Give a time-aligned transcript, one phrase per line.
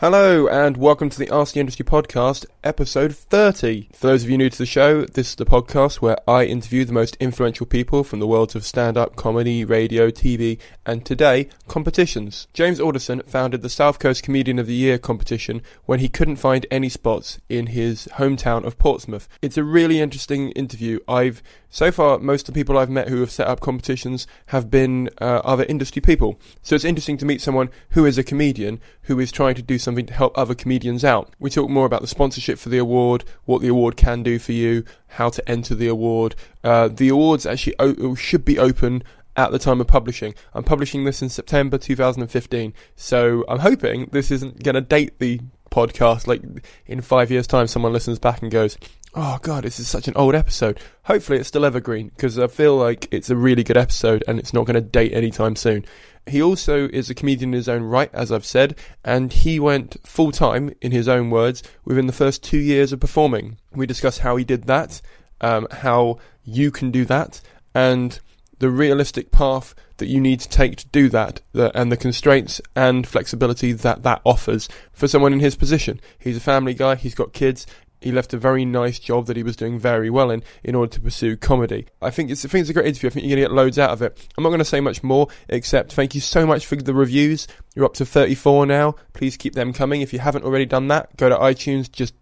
[0.00, 3.90] Hello, and welcome to the Ask the Industry podcast, episode 30.
[3.92, 6.86] For those of you new to the show, this is the podcast where I interview
[6.86, 11.50] the most influential people from the worlds of stand up, comedy, radio, TV, and today,
[11.68, 12.48] competitions.
[12.54, 16.64] James Alderson founded the South Coast Comedian of the Year competition when he couldn't find
[16.70, 19.28] any spots in his hometown of Portsmouth.
[19.42, 21.00] It's a really interesting interview.
[21.08, 24.70] I've so far, most of the people I've met who have set up competitions have
[24.70, 26.38] been uh, other industry people.
[26.62, 29.78] So it's interesting to meet someone who is a comedian who is trying to do
[29.78, 31.32] something to help other comedians out.
[31.38, 34.52] We talk more about the sponsorship for the award, what the award can do for
[34.52, 36.34] you, how to enter the award.
[36.64, 39.04] Uh, the awards actually o- should be open
[39.36, 40.34] at the time of publishing.
[40.54, 45.40] I'm publishing this in September 2015, so I'm hoping this isn't going to date the
[45.70, 46.26] podcast.
[46.26, 46.42] Like
[46.86, 48.76] in five years' time, someone listens back and goes,
[49.14, 52.76] "Oh God, this is such an old episode." Hopefully, it's still evergreen because I feel
[52.76, 55.84] like it's a really good episode and it's not going to date anytime soon.
[56.26, 59.96] He also is a comedian in his own right, as I've said, and he went
[60.04, 63.56] full time, in his own words, within the first two years of performing.
[63.72, 65.00] We discuss how he did that,
[65.40, 67.40] um, how you can do that,
[67.74, 68.20] and
[68.58, 73.06] the realistic path that you need to take to do that, and the constraints and
[73.06, 76.00] flexibility that that offers for someone in his position.
[76.18, 77.66] He's a family guy, he's got kids,
[78.00, 80.92] he left a very nice job that he was doing very well in in order
[80.92, 81.86] to pursue comedy.
[82.00, 83.08] I think it's I think it's a great interview.
[83.08, 84.28] I think you're going to get loads out of it.
[84.36, 87.46] I'm not going to say much more except thank you so much for the reviews.
[87.74, 88.96] You're up to 34 now.
[89.12, 90.00] Please keep them coming.
[90.00, 91.90] If you haven't already done that, go to iTunes.
[91.90, 92.14] Just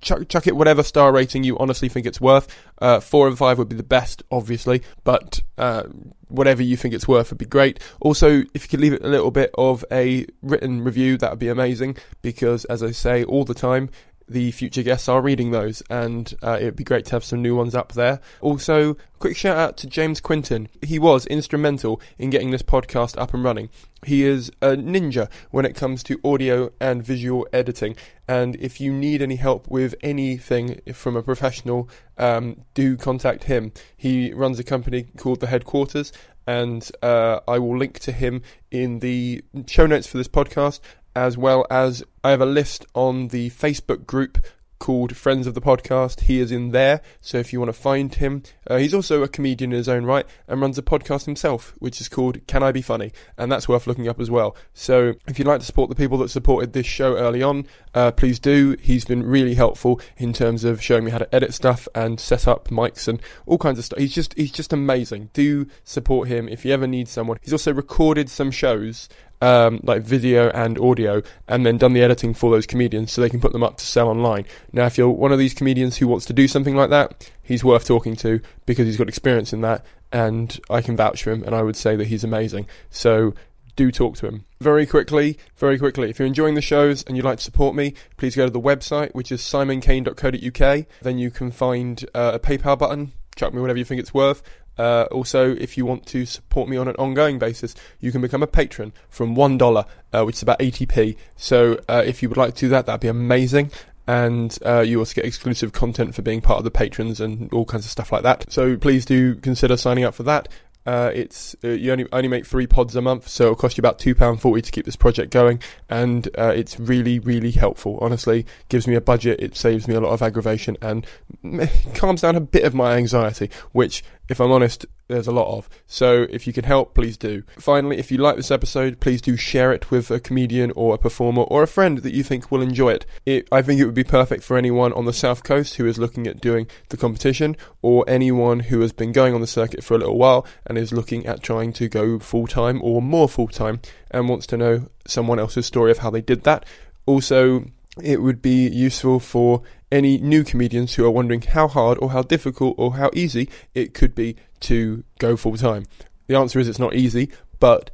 [0.00, 2.48] chuck, chuck it whatever star rating you honestly think it's worth.
[2.78, 5.84] Uh, four and five would be the best, obviously, but uh,
[6.28, 7.80] whatever you think it's worth would be great.
[8.00, 11.38] Also, if you could leave it a little bit of a written review, that would
[11.38, 13.90] be amazing because, as I say all the time,
[14.30, 17.56] the future guests are reading those, and uh, it'd be great to have some new
[17.56, 18.20] ones up there.
[18.40, 20.68] Also, quick shout out to James Quinton.
[20.82, 23.70] He was instrumental in getting this podcast up and running.
[24.06, 27.96] He is a ninja when it comes to audio and visual editing,
[28.28, 33.72] and if you need any help with anything from a professional, um, do contact him.
[33.96, 36.12] He runs a company called The Headquarters,
[36.46, 40.78] and uh, I will link to him in the show notes for this podcast
[41.14, 44.38] as well as I have a list on the Facebook group
[44.80, 46.22] called Friends of the Podcast.
[46.22, 49.28] He is in there, so if you want to find him, uh, he's also a
[49.28, 52.72] comedian in his own right and runs a podcast himself, which is called Can I
[52.72, 53.12] Be Funny?
[53.38, 54.56] And that's worth looking up as well.
[54.72, 58.10] So if you'd like to support the people that supported this show early on, uh,
[58.12, 58.76] please do.
[58.80, 62.48] He's been really helpful in terms of showing me how to edit stuff and set
[62.48, 63.98] up mics and all kinds of stuff.
[63.98, 65.28] He's just he's just amazing.
[65.34, 67.38] Do support him if you ever need someone.
[67.42, 69.08] He's also recorded some shows
[69.40, 73.30] um, like video and audio, and then done the editing for those comedians so they
[73.30, 74.46] can put them up to sell online.
[74.72, 77.64] Now, if you're one of these comedians who wants to do something like that, he's
[77.64, 81.42] worth talking to because he's got experience in that, and I can vouch for him,
[81.44, 82.66] and I would say that he's amazing.
[82.90, 83.34] So
[83.76, 84.44] do talk to him.
[84.60, 87.94] Very quickly, very quickly, if you're enjoying the shows and you'd like to support me,
[88.18, 90.86] please go to the website, which is simoncaine.co.uk.
[91.00, 93.12] Then you can find uh, a PayPal button.
[93.40, 94.42] Chuck me whatever you think it's worth.
[94.76, 98.42] Uh, also, if you want to support me on an ongoing basis, you can become
[98.42, 101.16] a patron from $1, uh, which is about 80p.
[101.36, 103.70] So uh, if you would like to do that, that'd be amazing.
[104.06, 107.64] And uh, you also get exclusive content for being part of the patrons and all
[107.64, 108.52] kinds of stuff like that.
[108.52, 110.48] So please do consider signing up for that.
[110.86, 113.82] Uh, it's uh, you only only make three pods a month, so it'll cost you
[113.82, 117.98] about two pound forty to keep this project going, and uh, it's really really helpful.
[118.00, 121.06] Honestly, gives me a budget, it saves me a lot of aggravation, and
[121.94, 123.50] calms down a bit of my anxiety.
[123.72, 125.68] Which, if I'm honest, there's a lot of.
[125.86, 127.42] So if you can help, please do.
[127.58, 130.98] Finally, if you like this episode, please do share it with a comedian or a
[130.98, 133.06] performer or a friend that you think will enjoy it.
[133.26, 133.48] it.
[133.52, 136.26] I think it would be perfect for anyone on the South Coast who is looking
[136.26, 139.98] at doing the competition or anyone who has been going on the circuit for a
[139.98, 143.80] little while and is looking at trying to go full time or more full time
[144.10, 146.64] and wants to know someone else's story of how they did that.
[147.06, 147.64] Also,
[148.02, 149.62] it would be useful for
[149.92, 153.94] any new comedians who are wondering how hard or how difficult or how easy it
[153.94, 155.84] could be to go full time.
[156.26, 157.90] The answer is it's not easy, but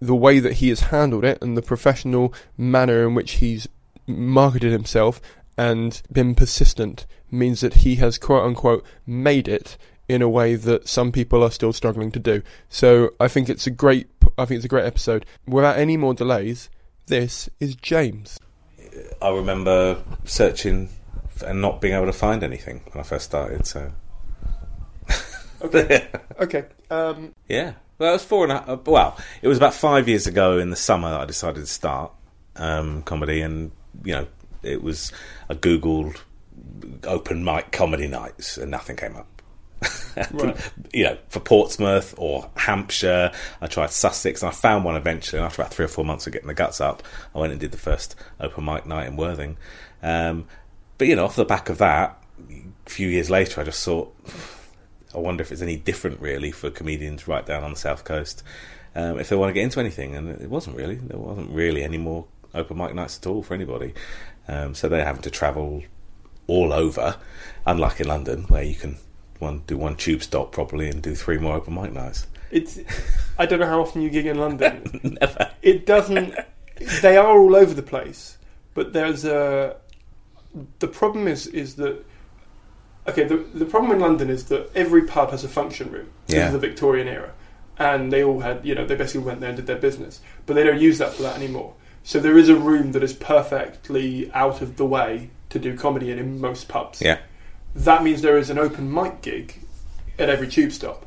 [0.00, 3.68] the way that he has handled it and the professional manner in which he's
[4.06, 5.20] marketed himself
[5.58, 9.76] and been persistent means that he has quote unquote made it
[10.08, 12.42] in a way that some people are still struggling to do.
[12.68, 14.08] So I think it's a great
[14.38, 15.26] I think it's a great episode.
[15.46, 16.70] Without any more delays,
[17.06, 18.38] this is James.
[19.22, 20.88] I remember searching
[21.46, 23.66] and not being able to find anything when I first started.
[23.66, 23.92] So
[25.62, 26.08] okay,
[26.40, 27.74] okay, um, yeah.
[27.98, 28.86] Well, it was four and a half.
[28.86, 32.12] Well, it was about five years ago in the summer that I decided to start
[32.56, 33.72] um, comedy, and
[34.04, 34.26] you know,
[34.62, 35.12] it was
[35.48, 36.16] I googled
[37.04, 39.39] open mic comedy nights, and nothing came up.
[40.32, 40.72] right.
[40.92, 43.32] you know, for Portsmouth or Hampshire.
[43.60, 45.38] I tried Sussex and I found one eventually.
[45.38, 47.02] And after about three or four months of getting the guts up,
[47.34, 49.56] I went and did the first open mic night in Worthing.
[50.02, 50.46] Um,
[50.98, 54.14] but, you know, off the back of that, a few years later, I just thought,
[55.14, 58.42] I wonder if it's any different really for comedians right down on the south coast
[58.94, 60.14] um, if they want to get into anything.
[60.14, 60.96] And it wasn't really.
[60.96, 63.94] There wasn't really any more open mic nights at all for anybody.
[64.48, 65.82] Um, so they're having to travel
[66.46, 67.16] all over,
[67.64, 68.98] unlike in London where you can
[69.40, 72.26] one do one tube stop properly and do three more open mic nights.
[72.50, 72.78] It's
[73.38, 75.00] I don't know how often you gig in London.
[75.20, 75.50] Never.
[75.62, 76.34] It doesn't.
[77.02, 78.38] They are all over the place,
[78.74, 79.76] but there's a.
[80.78, 82.04] The problem is is that.
[83.08, 86.10] Okay, the the problem in London is that every pub has a function room.
[86.26, 86.36] Yeah.
[86.36, 87.32] This is the Victorian era,
[87.78, 90.54] and they all had you know they basically went there and did their business, but
[90.54, 91.74] they don't use that for that anymore.
[92.02, 96.10] So there is a room that is perfectly out of the way to do comedy
[96.10, 97.00] in in most pubs.
[97.00, 97.18] Yeah
[97.74, 99.54] that means there is an open mic gig
[100.18, 101.06] at every tube stop.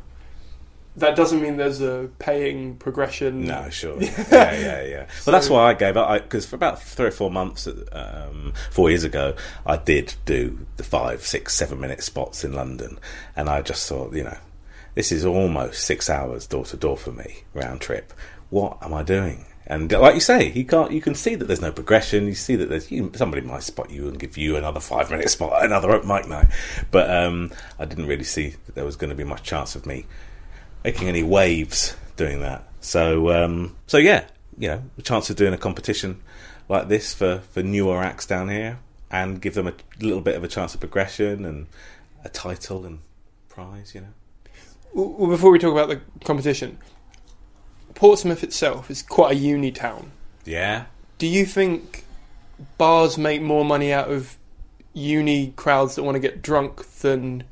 [0.95, 3.45] That doesn't mean there's a paying progression.
[3.45, 4.00] No, sure.
[4.01, 5.07] Yeah, yeah, yeah.
[5.07, 6.21] so, well, that's why I gave up.
[6.21, 10.83] Because for about three or four months, um, four years ago, I did do the
[10.83, 13.00] five, six, seven minute spots in London.
[13.36, 14.38] And I just thought, you know,
[14.94, 18.13] this is almost six hours door to door for me, round trip.
[18.51, 19.45] What am I doing?
[19.65, 20.92] And like you say, you can't.
[20.92, 22.27] You can see that there's no progression.
[22.27, 25.30] You see that there's you, somebody might spot you and give you another five minute
[25.31, 26.48] spot, another open mic night.
[26.92, 29.86] But um, I didn't really see that there was going to be much chance of
[29.86, 30.06] me
[30.83, 32.68] making any waves doing that.
[32.81, 34.25] So um, so yeah,
[34.57, 36.21] you know, the chance of doing a competition
[36.68, 40.44] like this for for newer acts down here and give them a little bit of
[40.44, 41.68] a chance of progression and
[42.25, 43.00] a title and
[43.48, 43.95] prize.
[43.95, 44.07] You know.
[44.94, 46.77] Well, before we talk about the competition,
[47.95, 50.12] Portsmouth itself is quite a uni town.
[50.45, 50.86] Yeah.
[51.18, 52.06] Do you think
[52.78, 54.38] bars make more money out of
[54.94, 57.44] uni crowds that want to get drunk than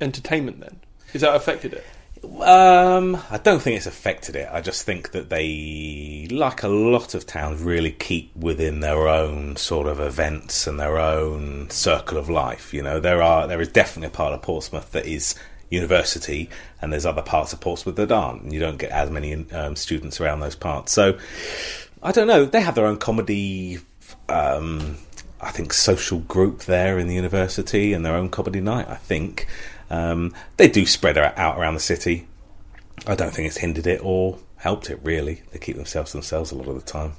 [0.00, 0.60] entertainment?
[0.60, 0.80] Then
[1.12, 1.84] is that affected it?
[2.24, 4.48] Um, I don't think it's affected it.
[4.50, 9.56] I just think that they, like a lot of towns, really keep within their own
[9.56, 12.74] sort of events and their own circle of life.
[12.74, 15.34] You know, there are there is definitely a part of Portsmouth that is
[15.70, 16.48] university,
[16.80, 19.76] and there's other parts of Portsmouth that aren't, and you don't get as many um,
[19.76, 20.92] students around those parts.
[20.92, 21.18] So
[22.02, 22.44] I don't know.
[22.44, 23.78] They have their own comedy.
[24.28, 24.98] Um,
[25.40, 28.88] I think social group there in the university and their own comedy night.
[28.88, 29.46] I think
[29.90, 32.26] um, they do spread out around the city.
[33.06, 35.42] I don't think it's hindered it or helped it really.
[35.52, 37.12] They keep themselves themselves a lot of the time.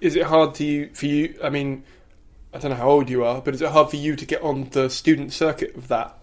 [0.00, 1.38] Is it hard to you for you?
[1.42, 1.82] I mean,
[2.52, 4.42] I don't know how old you are, but is it hard for you to get
[4.42, 6.16] on the student circuit of that?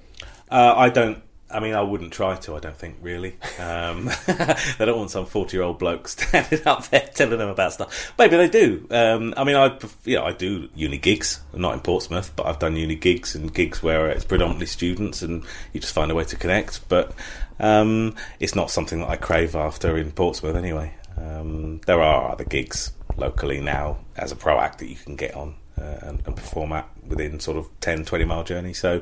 [0.49, 2.55] Uh, I don't I mean, I wouldn't try to.
[2.55, 3.37] I don't think really.
[3.59, 8.13] Um, they don't want some forty-year-old bloke standing up there telling them about stuff.
[8.17, 8.87] Maybe they do.
[8.89, 12.75] Um, I mean, I know I do uni gigs, not in Portsmouth, but I've done
[12.75, 16.35] uni gigs and gigs where it's predominantly students, and you just find a way to
[16.35, 16.87] connect.
[16.89, 17.13] But
[17.59, 20.93] um, it's not something that I crave after in Portsmouth anyway.
[21.17, 25.33] Um, there are other gigs locally now as a pro act that you can get
[25.35, 28.73] on uh, and, and perform at within sort of 10, 20 mile journey.
[28.73, 29.01] So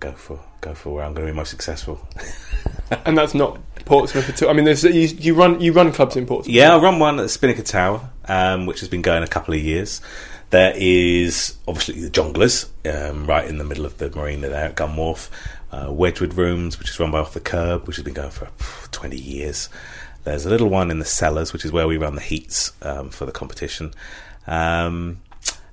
[0.00, 2.06] go for go for where I'm going to be most successful.
[3.04, 4.50] and that's not Portsmouth at all.
[4.50, 6.54] I mean, there's you, you run you run clubs in Portsmouth.
[6.54, 9.54] Yeah, I run one at the Spinnaker Tower, um, which has been going a couple
[9.54, 10.00] of years.
[10.50, 14.76] There is obviously the Jongleurs, um, right in the middle of the marina there at
[14.76, 15.28] Gunwharf.
[15.70, 18.48] Uh, Wedgewood Rooms, which is run by Off the Kerb, which has been going for
[18.90, 19.68] 20 years.
[20.24, 23.10] There's a little one in the Cellars, which is where we run the heats um,
[23.10, 23.92] for the competition.
[24.46, 25.20] Um,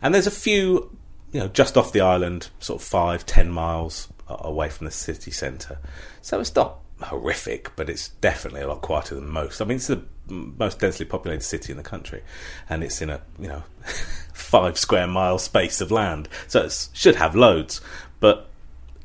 [0.01, 0.93] and there's a few
[1.31, 5.31] you know, just off the island, sort of five, ten miles away from the city
[5.31, 5.77] centre.
[6.21, 9.61] So it's not horrific, but it's definitely a lot quieter than most.
[9.61, 12.23] I mean, it's the most densely populated city in the country,
[12.69, 13.63] and it's in a you know
[14.33, 17.81] five square mile space of land, so it should have loads.
[18.19, 18.47] But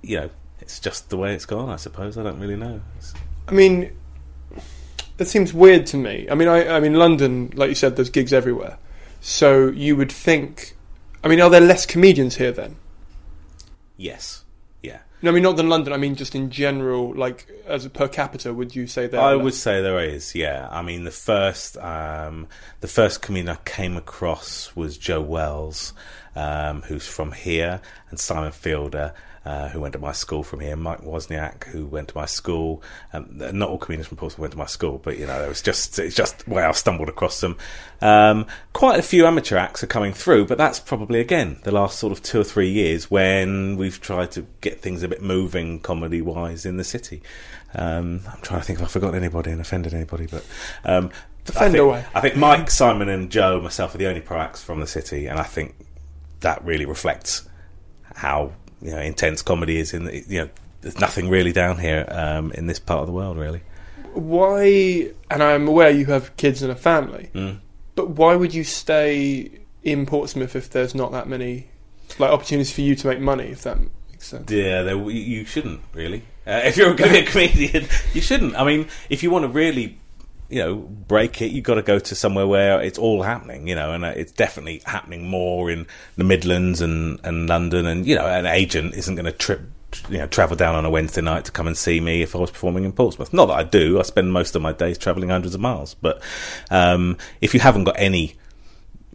[0.02, 1.68] you know, it's just the way it's gone.
[1.68, 2.80] I suppose I don't really know.
[2.96, 3.14] It's,
[3.48, 3.90] I mean,
[5.18, 6.26] it seems weird to me.
[6.30, 8.78] I mean, I, I mean, London, like you said, there's gigs everywhere.
[9.20, 10.76] So you would think.
[11.22, 12.76] I mean, are there less comedians here then?
[14.00, 14.39] yes.
[15.22, 15.92] No, I mean not than London.
[15.92, 18.52] I mean just in general, like as a per capita.
[18.52, 19.20] Would you say there?
[19.20, 20.68] I would say there is, yeah.
[20.70, 22.48] I mean, the first, um,
[22.80, 25.92] the first comedian I came across was Joe Wells,
[26.34, 30.76] um, who's from here, and Simon Fielder, uh, who went to my school from here,
[30.76, 32.82] Mike Wozniak, who went to my school.
[33.12, 35.62] Um, not all comedians from Portsmouth went to my school, but you know, it was
[35.62, 37.56] just it's just where I stumbled across them.
[38.02, 41.98] Um, quite a few amateur acts are coming through, but that's probably again the last
[41.98, 45.80] sort of two or three years when we've tried to get things a bit moving
[45.80, 47.22] comedy wise in the city.
[47.74, 50.44] Um, I'm trying to think if I've forgotten anybody and offended anybody, but
[50.84, 51.10] um,
[51.56, 51.74] I think.
[52.14, 55.26] I think Mike, Simon, and Joe, myself, are the only pro acts from the city,
[55.26, 55.74] and I think
[56.40, 57.48] that really reflects
[58.14, 59.92] how you know intense comedy is.
[59.94, 63.12] In the, you know, there's nothing really down here um, in this part of the
[63.12, 63.62] world, really.
[64.14, 65.10] Why?
[65.30, 67.58] And I'm aware you have kids and a family, Mm.
[67.94, 69.50] but why would you stay
[69.82, 71.68] in Portsmouth if there's not that many
[72.18, 73.44] like opportunities for you to make money?
[73.44, 73.78] If that
[74.10, 74.50] makes sense.
[74.50, 76.22] Yeah, there, you shouldn't really.
[76.46, 78.56] Uh, if you're going to be a comedian, you shouldn't.
[78.56, 79.98] I mean, if you want to really,
[80.50, 83.68] you know, break it, you've got to go to somewhere where it's all happening.
[83.68, 87.86] You know, and uh, it's definitely happening more in the Midlands and and London.
[87.86, 89.62] And you know, an agent isn't going to trip.
[90.08, 92.38] You know, travel down on a Wednesday night to come and see me if I
[92.38, 93.32] was performing in Portsmouth.
[93.32, 93.98] Not that I do.
[93.98, 95.94] I spend most of my days travelling hundreds of miles.
[95.94, 96.22] But
[96.70, 98.36] um, if you haven't got any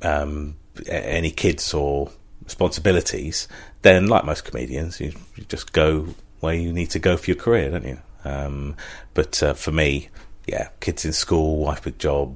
[0.02, 2.12] um, any kids or
[2.44, 3.48] responsibilities,
[3.82, 6.08] then like most comedians, you, you just go
[6.40, 8.00] where you need to go for your career, don't you?
[8.24, 8.76] Um,
[9.14, 10.10] but uh, for me,
[10.48, 12.36] yeah, kids in school, wife with job,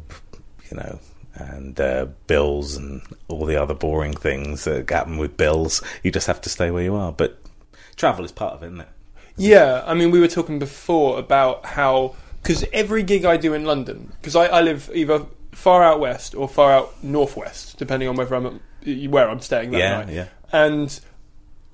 [0.70, 1.00] you know,
[1.36, 5.82] and uh, bills and all the other boring things that happen with bills.
[6.04, 7.12] You just have to stay where you are.
[7.12, 7.38] But
[7.96, 8.88] travel is part of it, isn't it?
[9.38, 13.64] Yeah, I mean, we were talking before about how because every gig I do in
[13.66, 18.16] London, because I, I live either far out west or far out northwest, depending on
[18.16, 18.60] whether I'm
[19.12, 20.10] where I'm staying that Yeah, night.
[20.10, 20.28] yeah.
[20.52, 21.00] And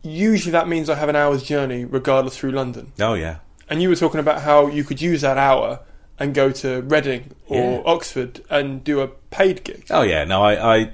[0.04, 2.92] usually that means I have an hour's journey, regardless, through London.
[3.00, 3.38] Oh yeah,
[3.70, 5.80] And you were talking about how you could use that hour
[6.19, 7.81] and go to Reading or Yeah.
[7.86, 9.86] Oxford and do a paid gig.
[9.89, 10.91] Oh yeah, no, I, I,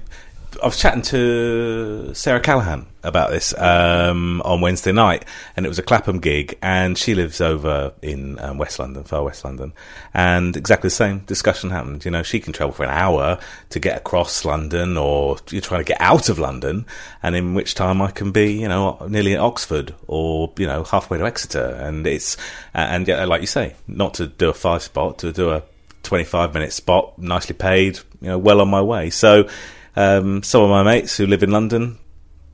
[0.61, 5.79] I was chatting to Sarah Callaghan about this um, on Wednesday night, and it was
[5.79, 9.73] a Clapham gig, and she lives over in um, West London, far West London,
[10.13, 12.03] and exactly the same discussion happened.
[12.03, 13.39] You know, she can travel for an hour
[13.69, 16.85] to get across London, or you're trying to get out of London,
[17.23, 20.83] and in which time I can be, you know, nearly at Oxford or you know
[20.83, 22.35] halfway to Exeter, and it's
[22.73, 25.63] and yeah, like you say, not to do a five spot, to do a
[26.03, 29.09] 25 minute spot, nicely paid, you know, well on my way.
[29.09, 29.47] So,
[29.95, 31.97] um, some of my mates who live in London,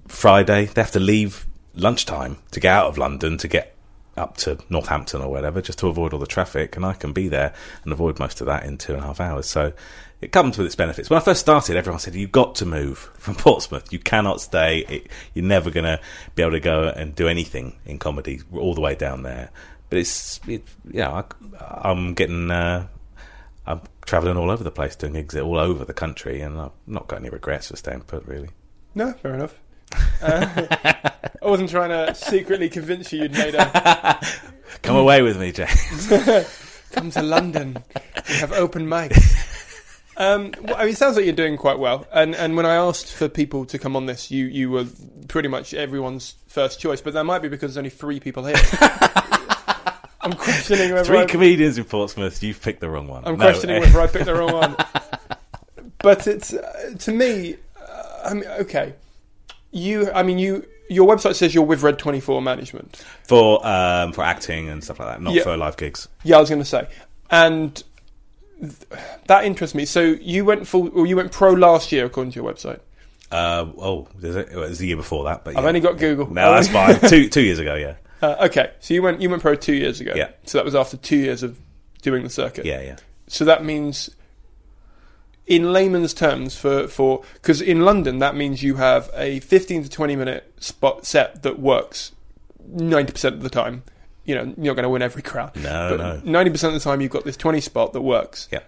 [0.07, 3.75] Friday, they have to leave lunchtime to get out of London to get
[4.15, 6.75] up to Northampton or whatever, just to avoid all the traffic.
[6.75, 7.53] And I can be there
[7.83, 9.47] and avoid most of that in two and a half hours.
[9.47, 9.73] So,
[10.19, 11.09] it comes with its benefits.
[11.09, 13.93] When I first started, everyone said, You've got to move from Portsmouth.
[13.93, 14.79] You cannot stay.
[14.89, 15.99] It, you're never going to
[16.35, 19.51] be able to go and do anything in comedy all the way down there.
[19.89, 21.23] But it's, it, yeah, I,
[21.59, 22.87] I'm getting, uh,
[23.67, 27.07] I'm travelling all over the place, doing gigs all over the country, and I've not
[27.07, 28.49] got any regrets for staying put, really.
[28.95, 29.59] No, fair enough.
[30.21, 30.65] Uh,
[31.41, 34.19] I wasn't trying to secretly convince you you'd made a
[34.81, 36.07] Come away with me, James.
[36.91, 37.77] come to London.
[38.29, 39.35] We have open mics.
[40.17, 42.07] Um, well, I mean, it sounds like you're doing quite well.
[42.11, 44.85] And and when I asked for people to come on this, you you were
[45.27, 47.01] pretty much everyone's first choice.
[47.01, 48.55] But that might be because there's only three people here.
[50.31, 53.23] I'm questioning whether Three I, comedians in Portsmouth, you've picked the wrong one.
[53.25, 54.75] I'm No, questioning whether I picked the wrong one.
[55.99, 57.55] But it's uh, to me.
[57.75, 58.93] Uh, I mean, okay.
[59.71, 60.65] You, I mean, you.
[60.89, 63.03] Your website says you're with Red Twenty Four Management.
[63.23, 65.43] for um, for acting and stuff like that, not Yeah.
[65.43, 66.07] for live gigs.
[66.23, 66.87] Yeah, I was going to say,
[67.31, 67.83] and
[68.61, 68.73] th-
[69.25, 69.85] that interests me.
[69.85, 72.79] So you went full, or you went pro last year, according to your website.
[73.31, 74.49] Uh, oh, is it?
[74.51, 76.31] it was the year before that, but I've only got Google.
[76.31, 76.67] No, that's
[77.01, 77.01] fine.
[77.09, 80.01] two two years ago, yeah, Uh, okay, so you went you went pro two years
[80.01, 80.13] ago.
[80.15, 80.29] Yeah.
[80.45, 81.59] So that was after two years of
[82.01, 82.65] doing the circuit.
[82.65, 82.97] yeah, yeah.
[83.27, 84.09] So that means,
[85.45, 89.89] in layman's terms, for for because in London that means you have a fifteen to
[89.89, 92.13] twenty minute spot set that works
[92.65, 93.83] ninety percent of the time.
[94.25, 95.55] You know, you're not going to win every crowd.
[95.55, 96.21] No, no.
[96.23, 98.47] ninety percent of the time you've got this twenty spot that works.
[98.51, 98.61] Yeah.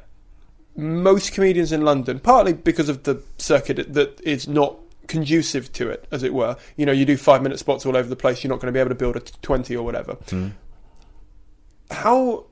[0.75, 4.78] Most comedians in London, partly because of the circuit that is not
[5.10, 6.56] conducive to it, as it were.
[6.78, 8.44] You know, you do five minute spots all over the place.
[8.44, 10.16] You're not going to be able to build a twenty or whatever.
[11.92, 12.46] how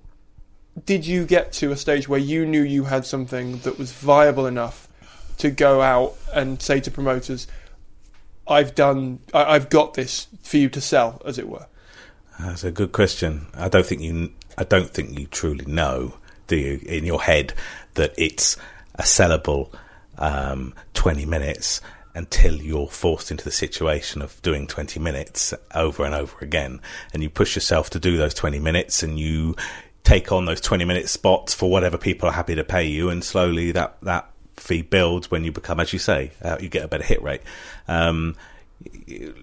[0.85, 4.45] did you get to a stage where you knew you had something that was viable
[4.45, 4.87] enough
[5.37, 7.47] to go out and say to promoters,
[8.47, 11.67] "I've done, I, I've got this for you to sell," as it were?
[12.39, 13.47] That's a good question.
[13.55, 14.33] I don't think you.
[14.57, 16.15] I don't think you truly know,
[16.47, 17.53] do you, in your head,
[17.93, 18.57] that it's
[18.95, 19.71] a sellable
[20.17, 21.81] um, twenty minutes
[22.17, 26.81] until you're forced into the situation of doing 20 minutes over and over again.
[27.13, 29.55] And you push yourself to do those 20 minutes and you
[30.03, 33.09] take on those 20 minute spots for whatever people are happy to pay you.
[33.09, 36.83] And slowly that that fee builds when you become as you say uh, you get
[36.83, 37.41] a better hit rate.
[37.87, 38.35] Um,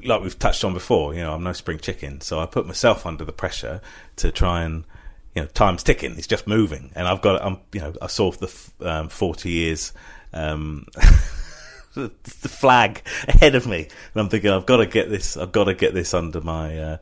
[0.05, 2.21] like we've touched on before you know I'm no spring chicken.
[2.23, 3.83] So I put myself under the pressure
[4.17, 4.83] to try and
[5.37, 6.19] you know time's ticking.
[6.19, 6.91] It's just moving.
[6.97, 9.93] And I've got I'm you know I saw the um, 40 years
[10.33, 10.89] um,
[12.23, 15.37] the, flag ahead of me, and I'm thinking, I've got to get this.
[15.37, 16.79] I've got to get this under my.
[16.79, 16.97] Uh,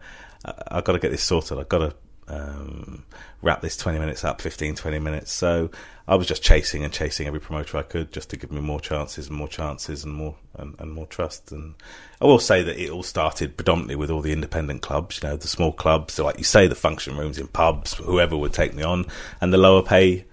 [0.44, 1.58] I've got to get this sorted.
[1.58, 1.94] I've got to
[2.28, 3.04] um,
[3.42, 5.32] wrap this 20 minutes up, 15, 20 minutes.
[5.32, 5.70] So
[6.06, 8.80] I was just chasing and chasing every promoter I could just to give me more
[8.80, 11.52] chances and more chances and more and, and, more trust.
[11.52, 11.74] And
[12.20, 15.36] I will say that it all started predominantly with all the independent clubs, you know,
[15.36, 18.74] the small clubs, so like you say, the function rooms in pubs, whoever would take
[18.74, 19.06] me on,
[19.40, 20.24] and the lower pay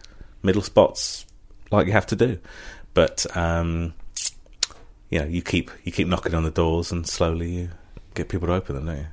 [0.43, 1.25] middle spots,
[1.71, 2.39] like you have to do.
[2.93, 3.93] But um,
[5.09, 7.69] you know, you keep you keep knocking on the doors, and slowly you
[8.13, 9.07] get people to open them, don't you?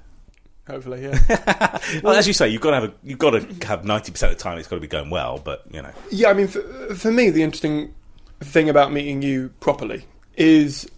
[0.69, 1.79] Hopefully, yeah.
[2.03, 4.33] well, as you say, you've got to have a, you've got to have ninety percent
[4.33, 4.59] of the time.
[4.59, 5.93] It's got to be going well, but you know.
[6.11, 6.61] Yeah, I mean, for,
[6.95, 7.95] for me, the interesting
[8.41, 10.05] thing about meeting you properly
[10.37, 10.91] is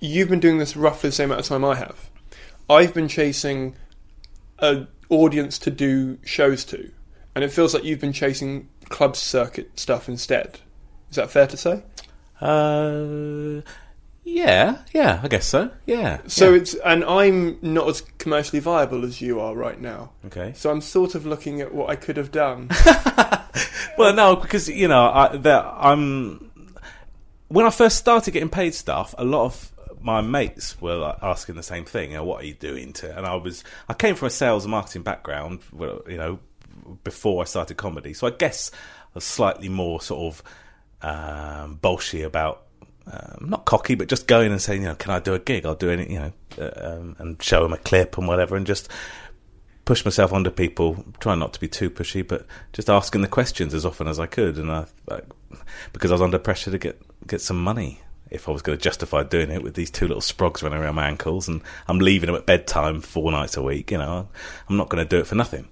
[0.00, 2.10] you've been doing this roughly the same amount of time I have.
[2.68, 3.74] I've been chasing
[4.58, 6.90] an audience to do shows to,
[7.34, 10.60] and it feels like you've been chasing club circuit stuff instead.
[11.10, 11.82] Is that fair to say?
[12.40, 13.62] Uh,
[14.24, 15.70] yeah, yeah, I guess so.
[15.86, 16.20] Yeah.
[16.26, 16.56] So yeah.
[16.56, 20.12] it's and I'm not as commercially viable as you are right now.
[20.26, 20.52] Okay.
[20.56, 22.68] So I'm sort of looking at what I could have done.
[23.98, 26.50] well, no, because you know, I, I'm
[27.48, 31.54] when I first started getting paid stuff, a lot of my mates were like, asking
[31.54, 32.10] the same thing.
[32.10, 33.16] You know, what are you doing to?
[33.16, 35.60] And I was, I came from a sales and marketing background.
[35.72, 36.38] You know,
[37.04, 40.42] before I started comedy, so I guess I was slightly more sort of
[41.00, 42.64] um, bolshy about
[43.06, 45.66] um, not cocky, but just going and saying, you know, can I do a gig?
[45.66, 48.66] I'll do any, you know, uh, um, and show them a clip and whatever, and
[48.66, 48.88] just
[49.84, 53.74] push myself onto people, trying not to be too pushy, but just asking the questions
[53.74, 54.86] as often as I could, and I,
[55.92, 58.82] because I was under pressure to get get some money if I was going to
[58.82, 62.28] justify doing it with these two little sprogs running around my ankles, and I'm leaving
[62.28, 63.90] them at bedtime four nights a week.
[63.90, 64.28] You know,
[64.68, 65.68] I'm not going to do it for nothing.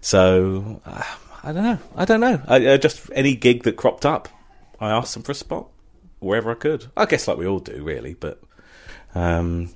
[0.00, 1.02] So uh,
[1.42, 1.78] I don't know.
[1.96, 2.40] I don't know.
[2.46, 4.28] I, uh, just any gig that cropped up,
[4.80, 5.68] I asked them for a spot
[6.26, 6.86] wherever I could.
[6.96, 8.14] I guess like we all do, really.
[8.14, 8.42] But
[9.14, 9.70] um,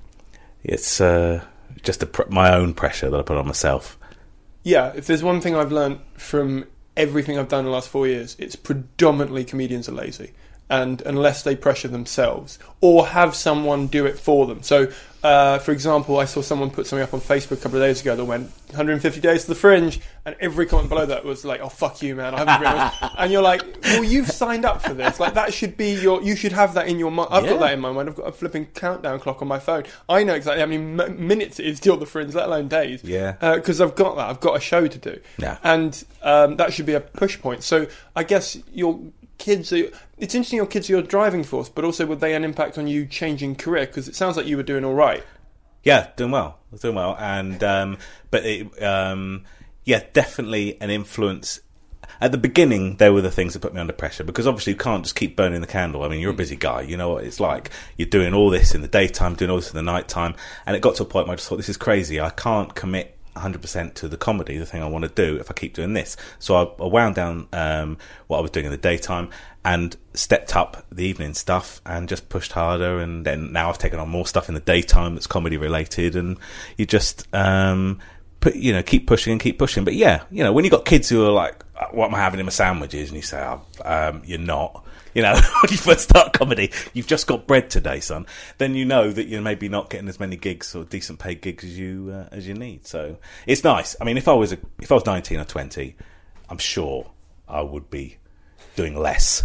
[0.63, 1.43] it's uh,
[1.83, 3.97] just pr- my own pressure that I put on myself.
[4.63, 8.05] Yeah, if there's one thing I've learned from everything I've done in the last four
[8.05, 10.33] years, it's predominantly comedians are lazy
[10.71, 14.63] and unless they pressure themselves or have someone do it for them.
[14.63, 14.91] So,
[15.23, 18.01] uh, for example, I saw someone put something up on Facebook a couple of days
[18.01, 21.59] ago that went 150 days to the fringe, and every comment below that was like,
[21.61, 22.33] "Oh fuck you, man!
[22.33, 25.19] I haven't written." and you're like, "Well, you've signed up for this.
[25.19, 26.23] Like that should be your.
[26.23, 27.29] You should have that in your mind.
[27.31, 27.51] I've Yeah.
[27.51, 28.09] got that in my mind.
[28.09, 29.83] I've got a flipping countdown clock on my phone.
[30.09, 33.03] I know exactly how many m- minutes it is till the fringe, let alone days.
[33.03, 33.33] Yeah.
[33.55, 34.27] because I've got that.
[34.29, 35.19] I've got a show to do.
[35.37, 35.57] Yeah.
[35.63, 37.61] and um, that should be a push point.
[37.63, 38.99] So I guess your
[39.41, 39.89] kids are.
[40.17, 42.87] It's interesting your kids are your driving force, but also were they an impact on
[42.87, 43.87] you changing career?
[43.87, 45.23] Because it sounds like you were doing all right.
[45.83, 47.97] Yeah, doing well, doing well, and um,
[48.29, 49.43] but it, um,
[49.83, 51.59] yeah, definitely an influence.
[52.19, 54.77] At the beginning, there were the things that put me under pressure because obviously you
[54.77, 56.03] can't just keep burning the candle.
[56.03, 57.71] I mean, you're a busy guy, you know what it's like.
[57.97, 60.35] You're doing all this in the daytime, doing all this in the nighttime,
[60.67, 62.21] and it got to a point where I just thought, this is crazy.
[62.21, 65.53] I can't commit 100% to the comedy, the thing I want to do, if I
[65.53, 66.17] keep doing this.
[66.39, 69.29] So I, I wound down um, what I was doing in the daytime
[69.63, 72.99] and stepped up the evening stuff and just pushed harder.
[72.99, 76.15] And then now I've taken on more stuff in the daytime that's comedy related.
[76.15, 76.37] And
[76.77, 77.99] you just, um,
[78.39, 79.85] put, you know, keep pushing and keep pushing.
[79.85, 82.39] But yeah, you know, when you've got kids who are like, what am I having
[82.39, 83.09] in my sandwiches?
[83.09, 84.85] And you say, oh, um, you're not.
[85.13, 88.25] You know, when you first start comedy, you've just got bread today, son.
[88.57, 91.63] Then you know that you're maybe not getting as many gigs or decent paid gigs
[91.63, 92.87] as you uh, as you need.
[92.87, 93.95] So it's nice.
[93.99, 95.95] I mean, if I was a, if I was 19 or 20,
[96.49, 97.11] I'm sure
[97.47, 98.17] I would be
[98.75, 99.43] doing less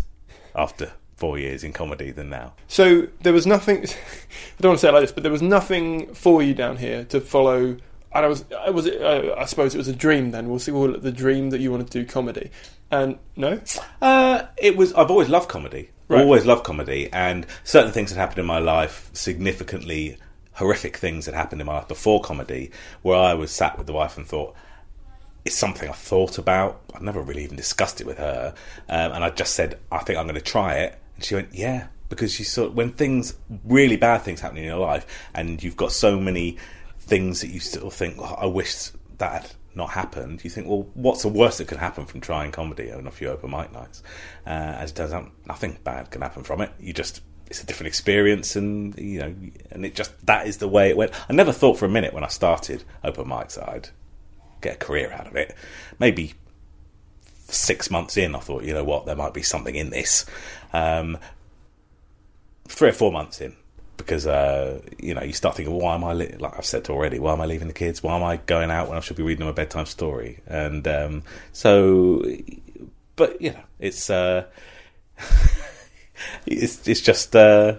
[0.54, 2.54] after four years in comedy than now.
[2.68, 3.78] So there was nothing.
[4.58, 6.76] I don't want to say it like this, but there was nothing for you down
[6.76, 7.76] here to follow.
[8.14, 10.30] And I was, I was, I suppose it was a dream.
[10.30, 10.72] Then we'll see.
[10.72, 12.50] We'll the dream that you wanted to do comedy.
[12.90, 13.60] And no,
[14.00, 14.92] Uh, it was.
[14.94, 15.90] I've always loved comedy.
[16.08, 16.22] Right.
[16.22, 20.18] Always loved comedy, and certain things that happened in my life, significantly
[20.52, 22.70] horrific things that happened in my life before comedy,
[23.02, 24.54] where I was sat with the wife and thought,
[25.44, 26.80] it's something I thought about.
[26.94, 28.54] I never really even discussed it with her,
[28.88, 31.48] um, and I just said I think I'm going to try it, and she went,
[31.52, 35.76] "Yeah," because she saw when things really bad things happen in your life, and you've
[35.76, 36.56] got so many
[37.00, 40.88] things that you still think, oh, "I wish that had not happened." You think, "Well,
[40.94, 44.02] what's the worst that could happen from trying comedy on a few open mic nights?"
[44.46, 46.70] Uh, as it turns out, nothing bad can happen from it.
[46.80, 49.34] You just it's a different experience, and you know,
[49.70, 51.12] and it just that is the way it went.
[51.28, 53.88] I never thought for a minute when I started open mics that I'd
[54.60, 55.54] get a career out of it.
[55.98, 56.34] Maybe
[57.48, 60.26] six months in, I thought, you know what, there might be something in this.
[60.72, 61.18] Um,
[62.66, 63.54] three or four months in,
[63.96, 66.36] because uh, you know you start thinking, well, why am I li-?
[66.38, 67.18] like I've said already?
[67.18, 68.02] Why am I leaving the kids?
[68.02, 70.40] Why am I going out when I should be reading them a bedtime story?
[70.46, 72.24] And um, so,
[73.16, 74.46] but you know, it's uh,
[76.46, 77.76] it's it's just uh,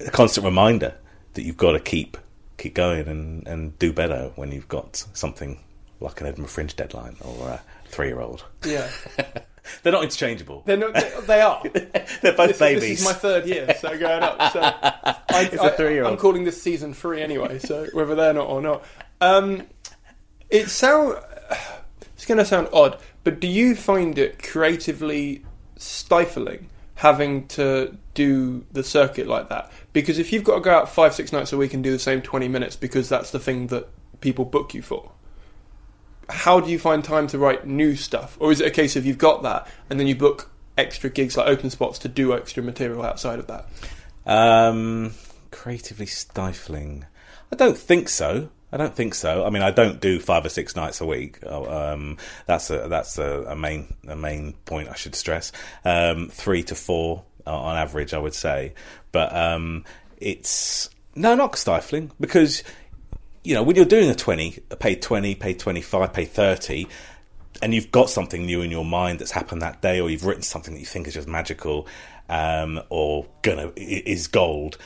[0.00, 0.94] a constant reminder
[1.34, 2.16] that you've got to keep
[2.58, 5.58] keep going and, and do better when you've got something
[6.00, 8.44] like an Edinburgh Fringe deadline or a three year old.
[8.64, 8.88] Yeah.
[9.82, 10.62] They're not interchangeable.
[10.64, 11.62] They're not, they, they are.
[11.72, 12.80] They're both this, babies.
[12.82, 14.52] This is my third year, so going up.
[14.52, 16.12] So I, It's a three-year-old.
[16.12, 18.84] am calling this season three anyway, so whether they're not or not.
[19.20, 19.62] Um,
[20.50, 21.18] it sound.
[22.14, 25.44] It's going to sound odd, but do you find it creatively
[25.76, 29.72] stifling having to do the circuit like that?
[29.92, 31.98] Because if you've got to go out five, six nights a week and do the
[31.98, 33.88] same twenty minutes because that's the thing that
[34.20, 35.10] people book you for,
[36.32, 38.36] how do you find time to write new stuff?
[38.40, 41.36] Or is it a case of you've got that and then you book extra gigs
[41.36, 43.66] like open spots to do extra material outside of that?
[44.26, 45.14] Um,
[45.50, 47.06] creatively stifling.
[47.52, 48.48] I don't think so.
[48.72, 49.44] I don't think so.
[49.44, 51.38] I mean, I don't do five or six nights a week.
[51.44, 52.16] Oh, Um,
[52.46, 55.52] that's a that's a, a main a main point I should stress.
[55.84, 58.72] Um, three to four uh, on average, I would say.
[59.12, 59.84] But um,
[60.16, 62.62] it's no, not stifling because
[63.44, 66.88] you know when you're doing a twenty, a paid twenty, paid twenty five, paid thirty.
[67.60, 70.42] And you've got something new in your mind that's happened that day, or you've written
[70.42, 71.86] something that you think is just magical,
[72.28, 74.78] um, or gonna is gold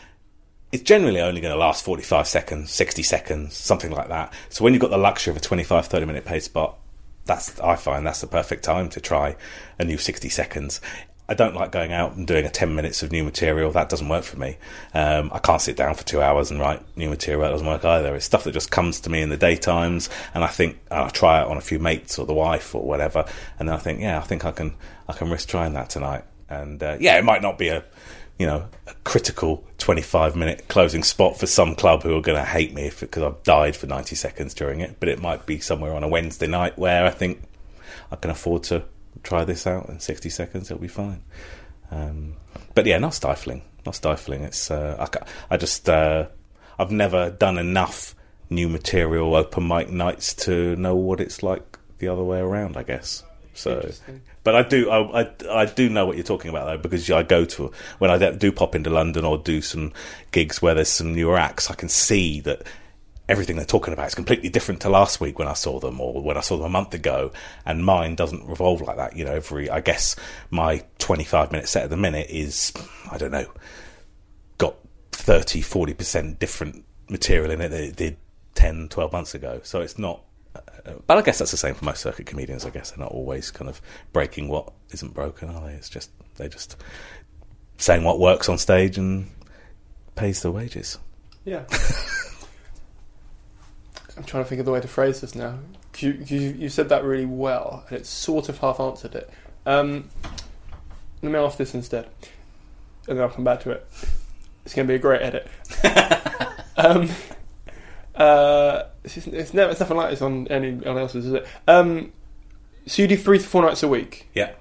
[0.72, 4.32] it's generally only going to last 45 seconds, 60 seconds, something like that.
[4.48, 6.78] So when you've got the luxury of a 25, 30 minute paid spot,
[7.24, 9.36] that's, I find that's the perfect time to try
[9.78, 10.80] a new 60 seconds.
[11.28, 13.72] I don't like going out and doing a 10 minutes of new material.
[13.72, 14.58] That doesn't work for me.
[14.94, 17.42] Um, I can't sit down for two hours and write new material.
[17.42, 18.14] That doesn't work either.
[18.14, 21.42] It's stuff that just comes to me in the daytimes, and I think I'll try
[21.42, 23.24] it on a few mates or the wife or whatever,
[23.58, 24.74] and then I think, yeah, I think I can,
[25.08, 26.24] I can risk trying that tonight.
[26.48, 27.84] And uh, yeah, it might not be a,
[28.38, 32.44] you know, a critical 25 minute closing spot for some club who are going to
[32.44, 35.00] hate me because I've died for 90 seconds during it.
[35.00, 37.42] But it might be somewhere on a Wednesday night where I think
[38.12, 38.84] I can afford to
[39.22, 40.70] try this out in 60 seconds.
[40.70, 41.22] It'll be fine.
[41.90, 42.36] Um,
[42.74, 43.62] but yeah, not stifling.
[43.84, 44.42] Not stifling.
[44.42, 46.26] It's uh, I, I just uh,
[46.78, 48.14] I've never done enough
[48.50, 52.76] new material open mic nights to know what it's like the other way around.
[52.76, 53.22] I guess.
[53.56, 53.90] So,
[54.44, 57.22] but I do, I, I, I do know what you're talking about though, because I
[57.22, 59.92] go to when I do pop into London or do some
[60.30, 62.66] gigs where there's some newer acts, I can see that
[63.28, 66.22] everything they're talking about is completely different to last week when I saw them or
[66.22, 67.32] when I saw them a month ago,
[67.64, 69.16] and mine doesn't revolve like that.
[69.16, 70.16] You know, every I guess
[70.50, 72.72] my 25 minute set at the minute is
[73.10, 73.50] I don't know,
[74.58, 74.76] got
[75.12, 78.16] 30, 40 percent different material in it than it did
[78.54, 79.60] 10, 12 months ago.
[79.62, 80.22] So it's not
[80.54, 82.64] uh, but I guess that's the same for most circuit comedians.
[82.64, 83.80] I guess they're not always kind of
[84.12, 85.74] breaking what isn't broken, are they?
[85.74, 86.76] It's just they're just
[87.78, 89.30] saying what works on stage and
[90.14, 90.98] pays their wages.
[91.44, 91.64] Yeah.
[94.16, 95.58] I'm trying to think of the way to phrase this now.
[95.98, 99.30] You, you, you said that really well, and it sort of half answered it.
[99.64, 100.10] Um,
[101.22, 102.06] let me ask this instead,
[103.08, 103.86] and then I'll come back to it.
[104.64, 105.48] It's going to be a great edit.
[106.76, 107.08] um,
[108.14, 111.46] uh, it's, it's never it's nothing like this on anyone else's, is it?
[111.68, 112.12] Um,
[112.86, 114.28] so you do three to four nights a week.
[114.34, 114.52] Yeah.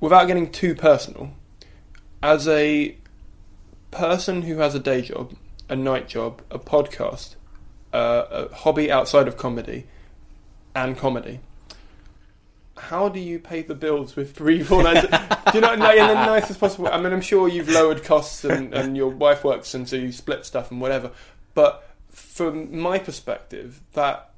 [0.00, 1.32] without getting too personal,
[2.22, 2.96] as a
[3.90, 5.34] person who has a day job,
[5.68, 7.36] a night job, a podcast,
[7.94, 9.86] a hobby outside of comedy,
[10.74, 11.40] and comedy,
[12.76, 15.02] how do you pay the bills with three, four nights?
[15.02, 16.88] do you know, in the nicest possible?
[16.88, 20.12] I mean, I'm sure you've lowered costs and, and your wife works, and so you
[20.12, 21.10] split stuff and whatever.
[21.54, 24.30] But from my perspective, that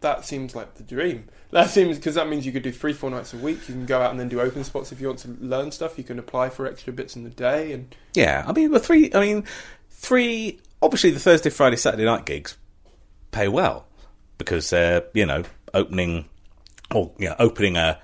[0.00, 1.28] that seems like the dream.
[1.50, 3.68] That seems because that means you could do three, four nights a week.
[3.68, 5.98] You can go out and then do open spots if you want to learn stuff.
[5.98, 9.12] You can apply for extra bits in the day, and Yeah, I mean, the three.
[9.12, 9.44] I mean,
[9.90, 10.60] three.
[10.80, 12.56] Obviously, the Thursday, Friday, Saturday night gigs
[13.32, 13.86] pay well
[14.38, 15.42] because they're you know
[15.74, 16.26] opening
[16.94, 17.98] or you know opening a,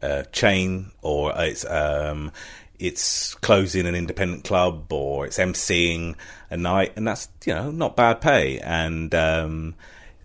[0.00, 2.32] a chain or it's um
[2.78, 6.16] it's closing an independent club or it's emceeing
[6.48, 8.58] a night and that's you know not bad pay.
[8.60, 9.74] And um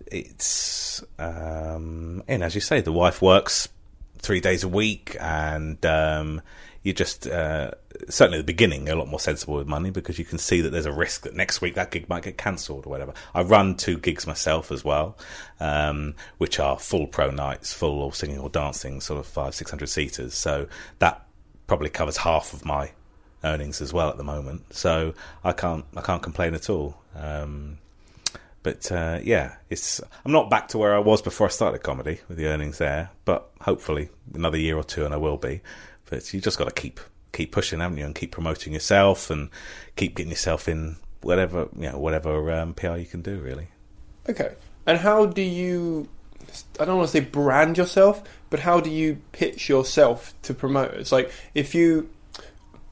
[0.06, 3.68] it's um, and as you say, the wife works
[4.18, 6.42] three days a week, and um,
[6.86, 7.72] you just uh,
[8.08, 10.70] certainly at the beginning a lot more sensible with money because you can see that
[10.70, 13.12] there's a risk that next week that gig might get cancelled or whatever.
[13.34, 15.18] I run two gigs myself as well,
[15.58, 19.68] um, which are full pro nights, full or singing or dancing, sort of five six
[19.68, 20.34] hundred seaters.
[20.34, 20.68] So
[21.00, 21.26] that
[21.66, 22.92] probably covers half of my
[23.42, 24.72] earnings as well at the moment.
[24.72, 26.96] So I can't I can't complain at all.
[27.16, 27.78] Um,
[28.62, 32.20] but uh, yeah, it's I'm not back to where I was before I started comedy
[32.28, 35.62] with the earnings there, but hopefully another year or two and I will be.
[36.08, 37.00] But you just got to keep
[37.32, 39.50] keep pushing, haven't you, and keep promoting yourself and
[39.96, 43.68] keep getting yourself in whatever you know whatever um, PR you can do, really.
[44.28, 44.54] Okay.
[44.86, 46.08] And how do you?
[46.78, 51.10] I don't want to say brand yourself, but how do you pitch yourself to promoters?
[51.10, 52.08] Like, if you,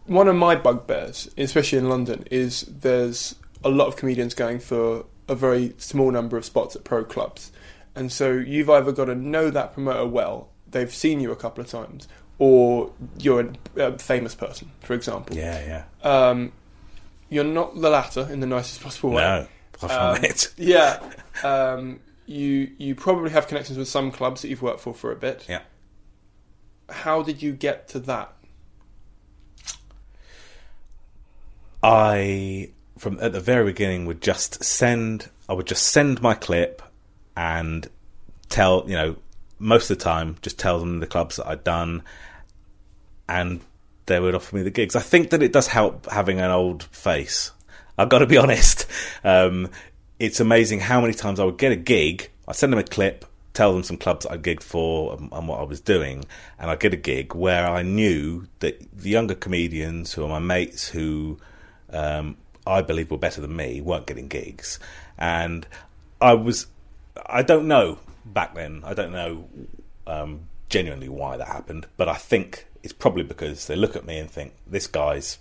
[0.07, 5.07] one of my bugbears, especially in London, is there's a lot of comedians going for
[5.29, 7.53] a very small number of spots at pro clubs,
[7.95, 11.63] and so you've either got to know that promoter well, they've seen you a couple
[11.63, 15.37] of times, or you're a famous person, for example.
[15.37, 16.29] Yeah, yeah.
[16.29, 16.53] Um,
[17.31, 19.23] you're not the latter in the nicest possible way.
[19.23, 20.53] No, Um, it.
[20.57, 21.01] Yeah.
[21.43, 25.17] Um, you you probably have connections with some clubs that you've worked for for a
[25.17, 25.45] bit.
[25.49, 25.61] Yeah.
[26.89, 28.33] How did you get to that?
[31.83, 36.81] I from at the very beginning would just send I would just send my clip
[37.37, 37.89] and
[38.49, 39.17] tell you know
[39.59, 42.03] most of the time just tell them the clubs that I'd done
[43.29, 43.61] and
[44.07, 44.97] they would offer me the gigs.
[44.97, 47.53] I think that it does help having an old face.
[47.97, 48.87] I've got to be honest.
[49.23, 49.71] Um,
[50.19, 52.31] it's amazing how many times I would get a gig.
[52.47, 55.49] I'd send them a clip, tell them some clubs that I gigged for and, and
[55.49, 56.25] what I was doing,
[56.59, 60.39] and I'd get a gig where I knew that the younger comedians who are my
[60.39, 61.39] mates who
[61.91, 62.37] um,
[62.67, 64.79] I believe were better than me weren't getting gigs,
[65.19, 65.67] and
[66.21, 66.67] I was
[67.27, 68.83] I don't know back then.
[68.85, 69.49] I don't know
[70.07, 74.19] um, genuinely why that happened, but I think it's probably because they look at me
[74.19, 75.39] and think this guy's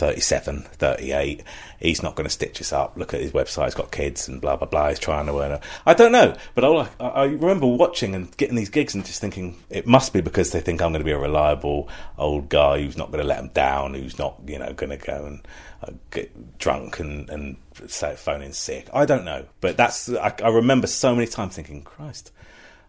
[0.00, 1.42] 37, 38.
[1.78, 2.96] He's not going to stitch us up.
[2.96, 3.66] Look at his website.
[3.66, 4.88] He's got kids and blah, blah, blah.
[4.88, 5.60] He's trying to earn a...
[5.84, 6.34] I don't know.
[6.54, 10.14] But all I, I remember watching and getting these gigs and just thinking it must
[10.14, 13.20] be because they think I'm going to be a reliable old guy who's not going
[13.20, 15.46] to let them down, who's not, you know, going to go and
[15.82, 18.88] uh, get drunk and, and in sick.
[18.92, 19.46] I don't know.
[19.60, 20.08] But that's...
[20.08, 22.32] I, I remember so many times thinking, Christ,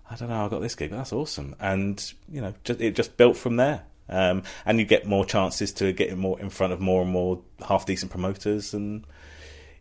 [0.09, 0.89] I don't know, I got this gig.
[0.91, 1.55] but That's awesome.
[1.59, 3.83] And, you know, just, it just built from there.
[4.09, 7.09] Um, and you get more chances to get in more in front of more and
[7.09, 8.73] more half decent promoters.
[8.73, 9.05] And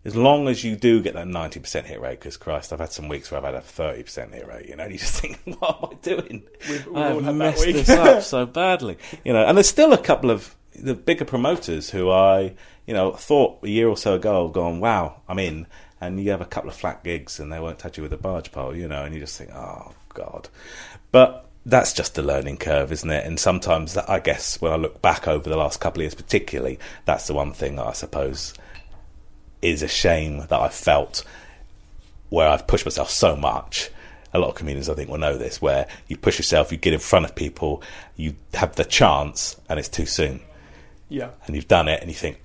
[0.05, 2.93] as long as you do get that ninety percent hit rate, because Christ, I've had
[2.93, 4.69] some weeks where I've had a thirty percent hit rate.
[4.69, 6.43] You know, you just think, what am I doing?
[6.69, 8.99] We've- we've I all have that messed this up so badly.
[9.25, 12.55] You know, and there's still a couple of the bigger promoters who I,
[12.87, 15.67] you know, thought a year or so ago, gone, wow, I'm in.
[16.01, 18.17] And you have a couple of flat gigs, and they won't touch you with a
[18.17, 20.49] barge pole, you know, and you just think, oh god.
[21.13, 23.27] But that's just a learning curve, isn't it?
[23.27, 26.15] And sometimes, that, I guess, when I look back over the last couple of years,
[26.15, 28.55] particularly, that's the one thing that I suppose
[29.61, 31.23] is a shame that I felt
[32.31, 33.91] where I've pushed myself so much.
[34.33, 36.95] A lot of comedians, I think, will know this, where you push yourself, you get
[36.95, 37.83] in front of people,
[38.17, 40.41] you have the chance, and it's too soon.
[41.11, 41.31] Yeah.
[41.45, 42.41] And you've done it, and you think,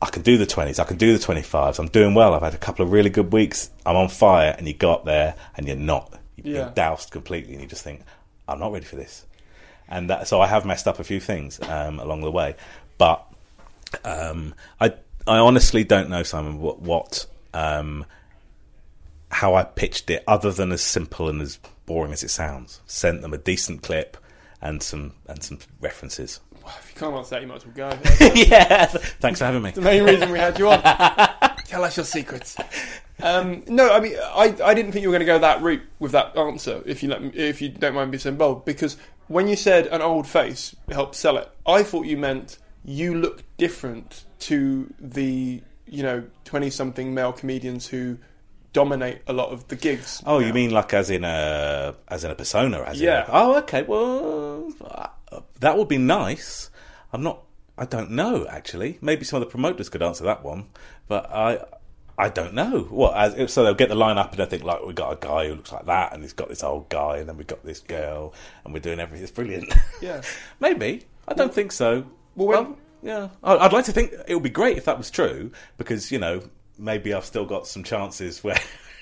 [0.00, 2.54] I can do the 20s, I can do the 25s, I'm doing well, I've had
[2.54, 5.66] a couple of really good weeks, I'm on fire, and you go up there, and
[5.66, 6.14] you're not.
[6.36, 6.64] You've Yeah.
[6.66, 8.02] been doused completely, and you just think,
[8.46, 9.24] I'm not ready for this.
[9.88, 12.54] And that, so I have messed up a few things um, along the way.
[12.96, 13.26] But
[14.04, 14.92] um, I,
[15.26, 18.04] I honestly don't know, Simon, what, what um,
[19.30, 22.80] how I pitched it, other than as simple and as boring as it sounds.
[22.86, 24.16] Sent them a decent clip
[24.60, 26.40] and some and some references.
[26.80, 28.34] If you can't answer that, you might as well go.
[28.34, 29.70] Yeah, thanks for having me.
[29.72, 30.82] the main reason we had you on.
[31.64, 32.56] Tell us your secrets.
[33.22, 35.82] Um, no, I mean, I, I didn't think you were going to go that route
[35.98, 36.82] with that answer.
[36.86, 39.86] If you let me, if you don't mind being so bold, because when you said
[39.88, 45.60] an old face helps sell it, I thought you meant you look different to the
[45.86, 48.18] you know twenty something male comedians who
[48.72, 50.22] dominate a lot of the gigs.
[50.24, 52.80] Oh, you mean like as in a as in a persona?
[52.82, 53.24] As Yeah.
[53.24, 53.82] In a, oh, okay.
[53.82, 54.72] Well,
[55.60, 56.70] that would be nice.
[57.12, 57.42] I'm not.
[57.76, 58.98] I don't know actually.
[59.00, 60.66] Maybe some of the promoters could answer that one,
[61.06, 61.64] but I.
[62.20, 63.16] I don't know what.
[63.16, 65.46] As, so they'll get the line up, and I think like we got a guy
[65.46, 67.78] who looks like that, and he's got this old guy, and then we got this
[67.78, 69.22] girl, and we're doing everything.
[69.22, 69.72] It's brilliant.
[70.02, 70.22] Yeah.
[70.58, 71.04] maybe.
[71.28, 72.06] I don't think so.
[72.34, 73.28] Well, when- yeah.
[73.44, 76.42] I'd like to think it would be great if that was true, because you know
[76.76, 78.58] maybe I've still got some chances where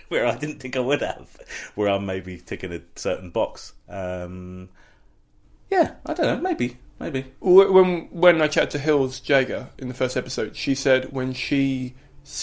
[0.09, 1.39] where I didn't think I would have,
[1.75, 3.73] where I'm maybe ticking a certain box.
[3.89, 4.69] Um,
[5.71, 6.41] yeah, I don't know.
[6.41, 7.27] Maybe, maybe.
[7.41, 11.95] When when I chatted to Hils Jago in the first episode, she said when she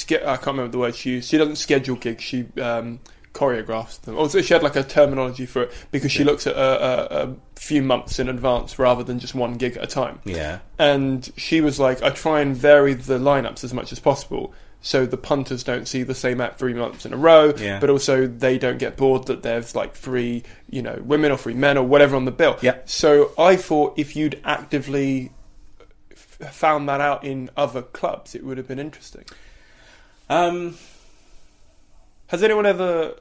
[0.09, 1.29] I can't remember the word she used.
[1.29, 2.23] She doesn't schedule gigs.
[2.23, 2.99] She um,
[3.33, 4.17] choreographs them.
[4.17, 7.35] Also, she had like a terminology for it because she looks at a, a, a
[7.55, 10.19] few months in advance rather than just one gig at a time.
[10.23, 10.59] Yeah.
[10.79, 14.53] And she was like, I try and vary the lineups as much as possible.
[14.85, 17.79] So the punters don't see the same act three months in a row, Yeah.
[17.79, 21.53] but also they don't get bored that there's like three, you know, women or three
[21.53, 22.57] men or whatever on the bill.
[22.61, 22.75] Yeah.
[22.83, 25.31] So I thought if you'd actively
[26.11, 29.23] f- found that out in other clubs, it would have been interesting.
[30.29, 30.77] Um,
[32.27, 33.15] Has anyone ever?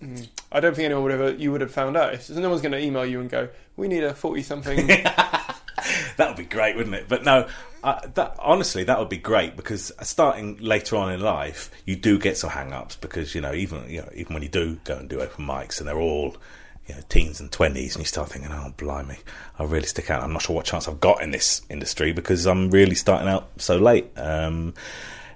[0.00, 1.30] mm, I don't think anyone would ever.
[1.32, 2.14] You would have found out.
[2.14, 4.88] If no one's going to email you and go, "We need a forty-something."
[6.28, 7.06] that would be great, wouldn't it?
[7.08, 7.48] But no,
[7.82, 12.36] that, honestly, that would be great because starting later on in life, you do get
[12.36, 15.20] some hang-ups because you know even you know even when you do go and do
[15.20, 16.36] open mics and they're all
[16.88, 19.18] you know teens and twenties, and you start thinking, oh blimey,
[19.60, 20.22] I really stick out.
[20.22, 23.48] I'm not sure what chance I've got in this industry because I'm really starting out
[23.58, 24.10] so late.
[24.16, 24.74] Um,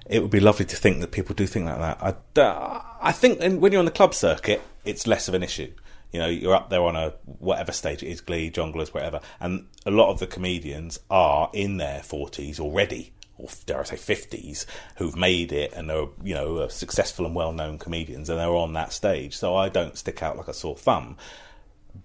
[0.06, 2.02] it would be lovely to think that people do think like that.
[2.02, 5.44] I, uh, I think in, when you're on the club circuit, it's less of an
[5.44, 5.72] issue.
[6.12, 9.66] You know, you're up there on a whatever stage it is, Glee, Jongleurs, whatever, and
[9.86, 14.66] a lot of the comedians are in their 40s already, or dare I say 50s,
[14.96, 18.92] who've made it and are you know successful and well-known comedians, and they're on that
[18.92, 19.36] stage.
[19.36, 21.16] So I don't stick out like a sore thumb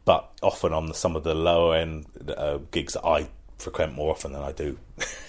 [0.06, 4.12] but often on the, some of the lower end uh, gigs that I frequent more
[4.12, 4.78] often than I do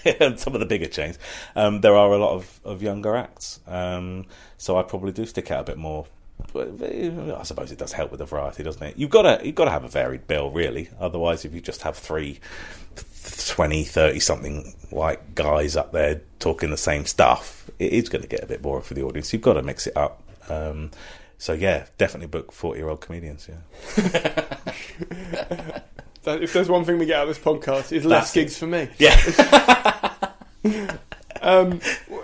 [0.37, 1.19] some of the bigger chains,
[1.57, 3.61] um, there are a lot of, of younger acts.
[3.67, 6.07] Um, so I probably do stick out a bit more.
[6.55, 8.97] I suppose it does help with the variety, doesn't it?
[8.99, 10.89] You've got to you've got to have a varied bill, really.
[10.99, 12.41] Otherwise, if you just have three
[13.49, 18.29] 20, 30 something white guys up there talking the same stuff, it is going to
[18.29, 19.33] get a bit boring for the audience.
[19.33, 20.23] You've got to mix it up.
[20.49, 20.91] Um,
[21.37, 23.49] so yeah, definitely book forty year old comedians.
[23.49, 23.59] Yeah,
[26.27, 28.41] if there's one thing we get out of this podcast, is less That's it.
[28.41, 28.89] gigs for me.
[28.99, 30.27] yeah.
[31.41, 31.81] Um,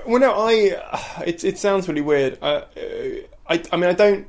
[0.07, 1.23] well, no, I.
[1.25, 2.37] It it sounds really weird.
[2.43, 2.65] I, uh,
[3.49, 4.27] I, I mean, I don't,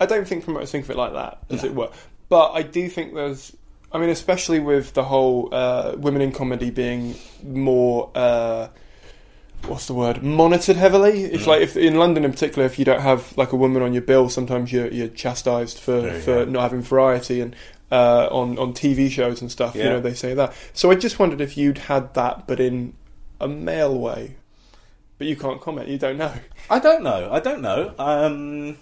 [0.00, 1.90] I don't think promoters think of it like that, as it were.
[2.28, 3.54] But I do think there's.
[3.92, 7.14] I mean, especially with the whole uh, women in comedy being
[7.44, 8.10] more.
[8.14, 8.68] Uh,
[9.66, 10.22] what's the word?
[10.22, 11.24] Monitored heavily.
[11.24, 11.46] If Mm.
[11.46, 14.02] like if in London in particular, if you don't have like a woman on your
[14.02, 16.50] bill, sometimes you're you're chastised for you for go.
[16.50, 17.54] not having variety and.
[17.88, 20.52] Uh, on on TV shows and stuff, you know, they say that.
[20.74, 22.94] So I just wondered if you'd had that, but in
[23.40, 24.34] a male way.
[25.18, 25.88] But you can't comment.
[25.88, 26.32] You don't know.
[26.68, 27.30] I don't know.
[27.32, 27.94] I don't know.
[27.98, 28.76] Um,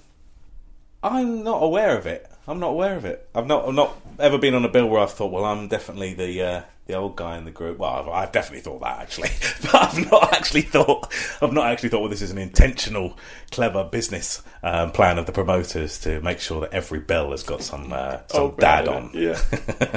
[1.03, 2.31] I'm not aware of it.
[2.49, 3.29] I'm not aware of it.
[3.35, 6.15] I've not I've not ever been on a bill where I've thought, well, I'm definitely
[6.15, 7.79] the uh, the old guy in the group.
[7.79, 9.31] Well, I've, I've definitely thought that actually,
[9.63, 11.13] but I've not actually thought.
[11.41, 12.01] I've not actually thought.
[12.01, 13.17] Well, this is an intentional,
[13.51, 17.63] clever business um, plan of the promoters to make sure that every bill has got
[17.63, 19.11] some uh, some Oh, dad on.
[19.15, 19.41] Yeah.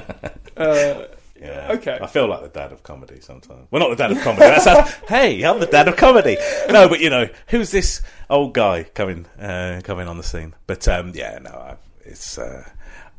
[0.57, 1.03] uh,
[1.39, 1.71] Yeah.
[1.73, 1.97] Okay.
[2.01, 3.67] I feel like the dad of comedy sometimes.
[3.71, 4.45] Well, not the dad of comedy.
[4.45, 6.37] That's how, hey, I'm the dad of comedy.
[6.69, 10.55] No, but you know, who's this old guy coming uh, coming on the scene?
[10.65, 12.37] But um, yeah, no, I, it's.
[12.37, 12.67] Uh,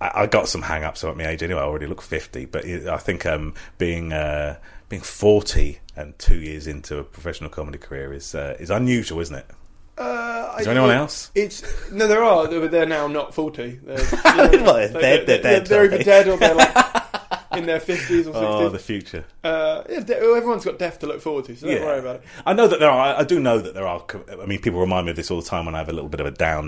[0.01, 1.61] I, I got some hang-ups about my age anyway.
[1.61, 6.37] I already look fifty, but it, I think um, being uh, being forty and two
[6.39, 9.47] years into a professional comedy career is uh, is unusual, isn't it?
[9.99, 11.33] uh, Is there anyone else?
[11.35, 13.81] It's no, there are, but they're now not forty.
[13.83, 16.05] They're, Well, they're dead, they're dead, They're, aren't either they?
[16.05, 17.08] dead or they're like
[17.53, 18.37] in their fifties or 60s.
[18.43, 19.25] Oh, the future.
[19.45, 22.23] uh, yeah, de- everyone's got death to look forward to, so don't worry about it.
[22.47, 23.17] I know that there are.
[23.17, 24.05] I do know that there are.
[24.41, 26.11] I mean, people remind me of this all the time when I have a little
[26.11, 26.68] bit of a down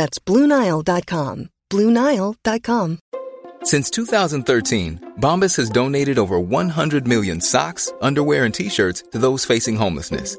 [0.00, 1.50] That's BlueNile.com.
[1.68, 2.98] BlueNile.com.
[3.62, 9.44] Since 2013, Bombas has donated over 100 million socks, underwear, and t shirts to those
[9.44, 10.38] facing homelessness.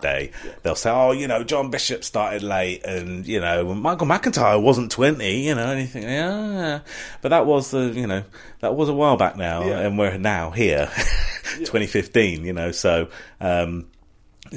[0.00, 0.30] Day,
[0.62, 4.92] they'll say, "Oh, you know, John Bishop started late, and you know, Michael McIntyre wasn't
[4.92, 6.80] twenty, you know, anything." Yeah,
[7.20, 8.22] but that was the, you know,
[8.60, 9.80] that was a while back now, Yeah.
[9.80, 10.86] and we're now here,
[11.58, 12.44] 2015.
[12.44, 13.08] You know, so
[13.40, 13.88] um,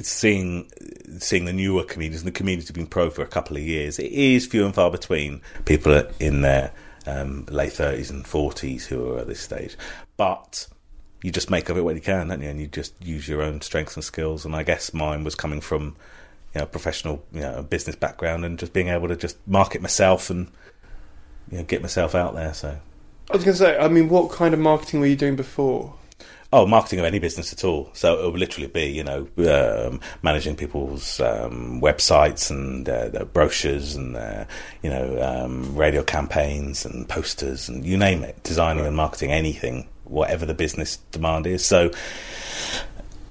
[0.00, 0.70] seeing
[1.18, 3.98] seeing the newer comedians and the who've been pro for a couple of years.
[3.98, 6.72] It is few and far between people in their
[7.04, 9.76] um, late thirties and forties who are at this stage,
[10.16, 10.68] but
[11.22, 12.48] you just make of it what you can, don't you?
[12.48, 14.44] And you just use your own strengths and skills.
[14.44, 15.96] And I guess mine was coming from,
[16.54, 20.30] you know, professional, you know, business background and just being able to just market myself
[20.30, 20.50] and,
[21.50, 22.52] you know, get myself out there.
[22.54, 22.76] So,
[23.30, 25.94] I was going to say, I mean, what kind of marketing were you doing before?
[26.52, 27.88] oh, marketing of any business at all.
[27.94, 33.24] So it would literally be, you know, um, managing people's um, websites and uh, their
[33.24, 34.46] brochures and their,
[34.82, 39.88] you know, um, radio campaigns and posters and you name it, designing and marketing anything,
[40.04, 41.64] whatever the business demand is.
[41.64, 41.90] So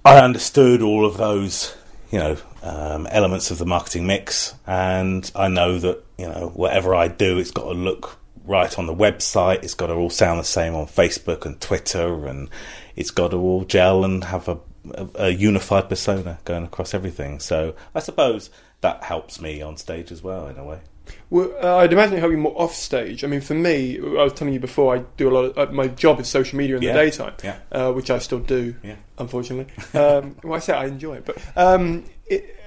[0.03, 1.75] I understood all of those,
[2.11, 6.93] you know, um, elements of the marketing mix, and I know that you know whatever
[6.93, 9.63] I do, it's got to look right on the website.
[9.63, 12.49] It's got to all sound the same on Facebook and Twitter, and
[12.95, 14.59] it's got to all gel and have a,
[14.93, 17.39] a, a unified persona going across everything.
[17.39, 18.49] So I suppose
[18.81, 20.81] that helps me on stage as well in a way.
[21.29, 23.23] Well, uh, I'd imagine it helped you more off stage.
[23.23, 25.71] I mean, for me, I was telling you before, I do a lot of uh,
[25.71, 26.93] my job is social media in Yeah.
[26.93, 27.57] the daytime, Yeah.
[27.71, 28.95] uh, which I still do, Yeah.
[29.17, 29.73] unfortunately.
[29.99, 32.57] Um, well, I say I enjoy it, but um, it,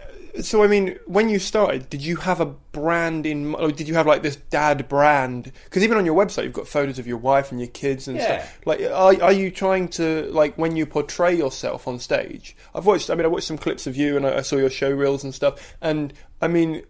[0.41, 3.55] so I mean, when you started, did you have a brand in?
[3.55, 5.53] Or did you have like this dad brand?
[5.65, 8.17] Because even on your website, you've got photos of your wife and your kids and
[8.17, 8.25] Yeah.
[8.41, 8.59] stuff.
[8.67, 12.57] Like, are, are you trying to like when you portray yourself on stage?
[12.75, 13.11] I've watched.
[13.11, 15.23] I mean, I watched some clips of you, and I, I saw your show reels
[15.23, 15.77] and stuff.
[15.81, 16.83] And I mean,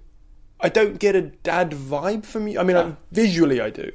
[0.61, 2.59] I don't get a dad vibe from you.
[2.59, 3.91] I mean, like, visually, I do.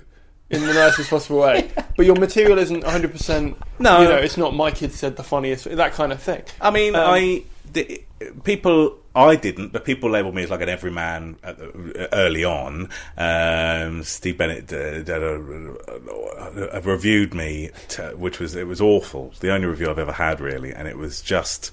[0.49, 3.11] In the nicest possible way, but your material isn't 100.
[3.11, 4.01] percent No.
[4.01, 6.41] you know, it's not my kid said the funniest, that kind of thing.
[6.59, 8.03] I mean, Um, I the,
[8.43, 8.95] people.
[9.15, 12.89] I didn't, but people labelled me as like an everyman at the, early on.
[13.17, 19.29] Um, Steve Bennett did, did a, a, reviewed me, to, which was it was awful.
[19.31, 21.71] It's the only review I've ever had, really, and it was just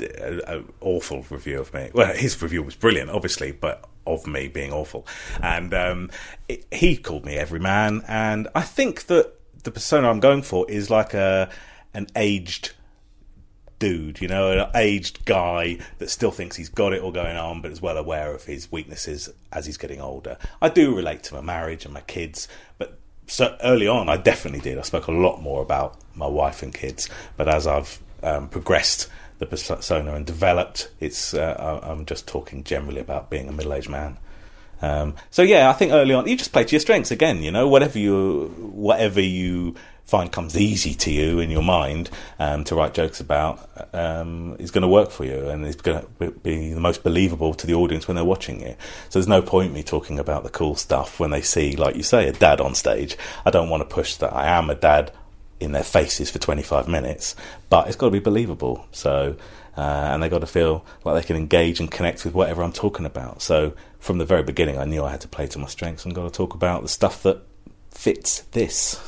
[0.00, 1.90] an awful review of me.
[1.92, 5.06] Well, his review was brilliant, obviously, but of me being awful.
[5.42, 6.10] And um,
[6.48, 9.34] it, he called me every man, and I think that
[9.64, 11.50] the persona I'm going for is like a
[11.94, 12.72] an aged
[13.78, 17.62] dude, you know, an aged guy that still thinks he's got it all going on,
[17.62, 20.36] but is well aware of his weaknesses as he's getting older.
[20.60, 24.60] I do relate to my marriage and my kids, but so early on, I definitely
[24.60, 24.78] did.
[24.78, 29.08] I spoke a lot more about my wife and kids, but as I've um, progressed
[29.38, 34.18] the persona and developed, it's uh, I'm just talking generally about being a middle-aged man.
[34.80, 37.42] Um, so yeah, I think early on you just play to your strengths again.
[37.42, 39.74] You know, whatever you whatever you
[40.08, 42.08] find comes easy to you in your mind
[42.38, 46.00] um, to write jokes about um, is going to work for you and it's going
[46.00, 48.74] to be the most believable to the audience when they're watching you.
[49.10, 52.02] So there's no point me talking about the cool stuff when they see, like you
[52.02, 53.18] say, a dad on stage.
[53.44, 55.12] I don't want to push that I am a dad
[55.60, 57.34] in their faces for 25 minutes,
[57.68, 58.86] but it's got to be believable.
[58.92, 59.36] So.
[59.76, 62.72] Uh, and they got to feel like they can engage and connect with whatever I'm
[62.72, 63.42] talking about.
[63.42, 66.12] So from the very beginning, I knew I had to play to my strengths and
[66.12, 67.42] got to talk about the stuff that
[67.92, 69.00] fits this.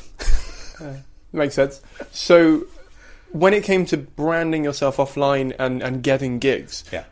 [1.33, 1.81] Makes sense.
[2.13, 2.67] So,
[3.33, 7.05] when it came to branding yourself offline and, and getting gigs, Yeah.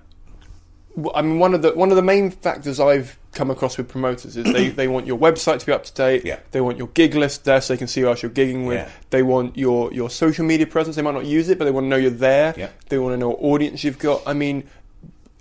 [1.14, 4.36] I mean, one of the one of the main factors I've come across with promoters
[4.36, 6.24] is they, they want your website to be up to date.
[6.24, 6.40] Yeah.
[6.50, 8.78] They want your gig list there so they can see who else you're gigging with.
[8.78, 8.90] Yeah.
[9.10, 10.96] They want your, your social media presence.
[10.96, 12.52] They might not use it, but they want to know you're there.
[12.56, 12.70] Yeah.
[12.88, 14.22] They want to know what audience you've got.
[14.26, 14.68] I mean,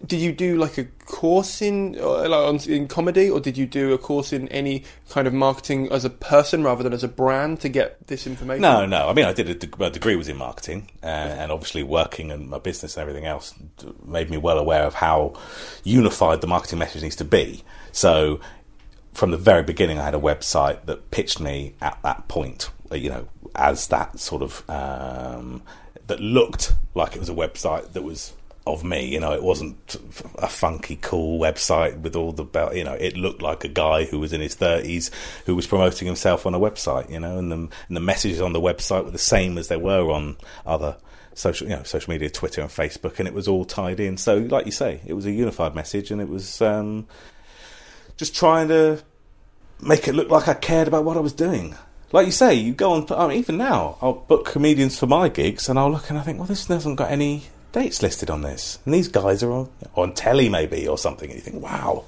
[0.05, 3.65] did you do like a course in uh, like on, in comedy, or did you
[3.65, 7.07] do a course in any kind of marketing as a person rather than as a
[7.07, 8.61] brand to get this information?
[8.61, 9.09] No, no.
[9.09, 12.31] I mean, I did a, deg- my degree was in marketing, uh, and obviously working
[12.31, 13.55] and my business and everything else
[14.05, 15.33] made me well aware of how
[15.83, 17.63] unified the marketing message needs to be.
[17.97, 18.39] So,
[19.13, 22.95] from the very beginning, I had a website that pitched me at that point, uh,
[22.95, 25.63] you know, as that sort of um,
[26.05, 28.33] that looked like it was a website that was
[28.67, 29.07] of me.
[29.07, 29.95] You know, it wasn't
[30.35, 32.75] a funky, cool website with all the belt.
[32.75, 35.09] You know, it looked like a guy who was in his thirties
[35.47, 37.09] who was promoting himself on a website.
[37.09, 39.77] You know, and the and the messages on the website were the same as they
[39.77, 40.37] were on
[40.67, 40.97] other
[41.33, 44.17] social, you know, social media, Twitter and Facebook, and it was all tied in.
[44.17, 47.07] So, like you say, it was a unified message, and it was um,
[48.17, 49.01] just trying to
[49.81, 51.75] make it look like I cared about what I was doing.
[52.11, 53.05] Like you say, you go on.
[53.11, 56.23] I mean, even now, I'll book comedians for my gigs, and I'll look and I
[56.23, 57.43] think, well, this hasn't got any
[57.73, 61.29] dates listed on this, and these guys are on on telly maybe or something.
[61.29, 62.05] And you think, wow,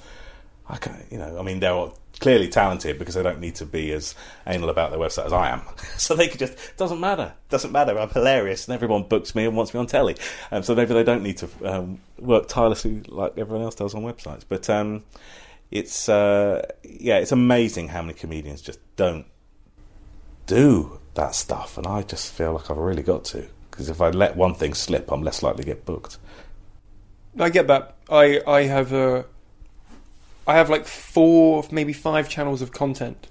[0.70, 1.90] I can, you know, I mean, they're
[2.20, 4.14] clearly talented because they don't need to be as
[4.46, 5.62] anal about their website as I am.
[5.98, 7.98] so they could just doesn't matter, doesn't matter.
[8.00, 10.16] I'm hilarious, and everyone books me and wants me on telly.
[10.50, 14.04] Um, so maybe they don't need to um, work tirelessly like everyone else does on
[14.04, 14.44] websites.
[14.48, 15.04] But um,
[15.72, 19.26] it's uh, yeah, it's amazing how many comedians just don't
[20.46, 24.10] do that stuff, and I just feel like I've really got to because if I
[24.10, 26.18] let one thing slip, I'm less likely to get booked.
[27.40, 27.96] I get that.
[28.10, 29.26] I I have a
[30.48, 33.28] I have like four, maybe five channels of content.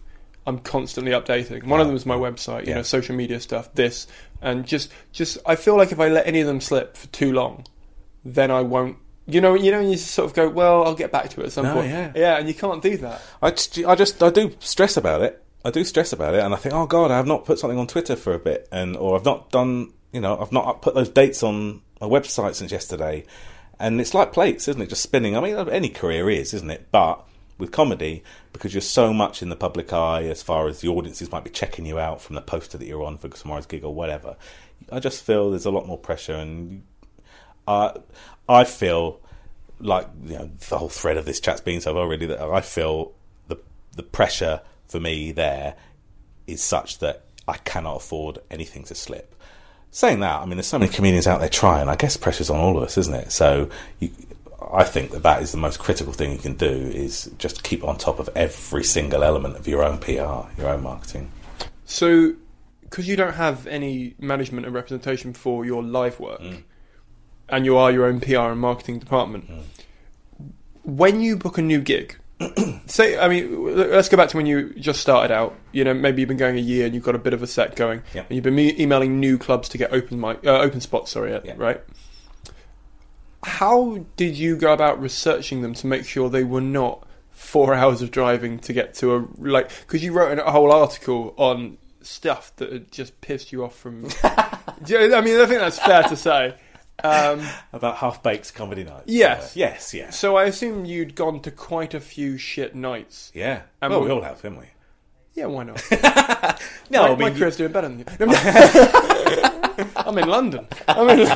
[0.46, 1.64] I'm constantly updating.
[1.64, 2.76] One of them is my website, you Yeah.
[2.76, 4.06] know, social media stuff, this,
[4.40, 7.32] and just just I feel like if I let any of them slip for too
[7.32, 7.66] long,
[8.24, 8.96] then I won't.
[9.30, 11.52] You know, you know, you sort of go, well, I'll get back to it at
[11.52, 11.88] some No, point.
[11.90, 12.12] yeah.
[12.16, 13.20] yeah, and you can't do that.
[13.42, 15.44] I just, I just, I do stress about it.
[15.64, 17.86] I do stress about it, and I think, oh God, I've not put something on
[17.86, 21.08] Twitter for a bit, and or I've not done, you know, I've not put those
[21.10, 23.24] dates on my website since yesterday,
[23.78, 24.88] and it's like plates, isn't it?
[24.88, 25.36] Just spinning.
[25.36, 26.86] I mean, uh, any career is, isn't it?
[26.90, 27.22] But
[27.58, 28.22] with comedy,
[28.52, 31.50] because you're so much in the public eye, as far as the audiences might be
[31.50, 34.36] checking you out from the poster that you're on for tomorrow's gig or whatever,
[34.92, 36.84] I just feel there's a lot more pressure, and
[37.66, 37.96] I,
[38.48, 39.20] I feel
[39.80, 43.12] like you know the whole thread of this chat's been so already that I feel
[43.46, 43.58] the
[43.94, 45.76] the pressure for me there
[46.46, 49.34] is such that I cannot afford anything to slip.
[49.90, 51.88] Saying that, I mean, there's so many comedians out there trying.
[51.88, 53.32] I guess pressure's on all of us, isn't it?
[53.32, 53.70] So,
[54.00, 54.10] you,
[54.70, 57.82] I think that that is the most critical thing you can do is just keep
[57.84, 61.30] on top of every single element of your own PR, your own marketing.
[61.86, 62.34] So,
[62.82, 66.64] because you don't have any management and representation for your live work, Mm.
[67.48, 69.62] And you are your own PR and marketing department, Mm.
[70.84, 72.16] when you book a new gig,
[72.86, 75.54] say, I mean, let's go back to when you just started out.
[75.72, 77.46] You know, maybe you've been going a year and you've got a bit of a
[77.46, 78.22] set going, Yeah.
[78.28, 81.10] and you've been me- emailing new clubs to get open mic, uh, open spots.
[81.12, 81.54] Sorry, Yeah.
[81.56, 81.80] right?
[83.44, 88.02] How did you go about researching them to make sure they were not four hours
[88.02, 89.70] of driving to get to a like?
[89.80, 94.06] Because you wrote a whole article on stuff that had just pissed you off from.
[94.24, 96.54] I mean, I think that's fair to say.
[97.04, 99.04] Um, About half baked comedy nights.
[99.06, 99.48] Yes.
[99.48, 100.18] Uh, yes, yes.
[100.18, 103.30] so I assume you'd gone to quite a few shit nights.
[103.34, 103.62] Yeah.
[103.80, 104.66] And well, we- we all have, haven't we?
[105.34, 105.80] Yeah, why not?
[106.90, 108.04] No, my, I mean, my you- career's doing better than you.
[109.96, 110.66] I'm in London.
[110.88, 111.28] I'm in.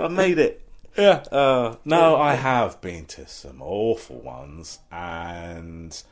[0.00, 0.62] I made it.
[0.98, 1.24] yeah.
[1.32, 6.02] Uh, no, I have been to some awful ones, and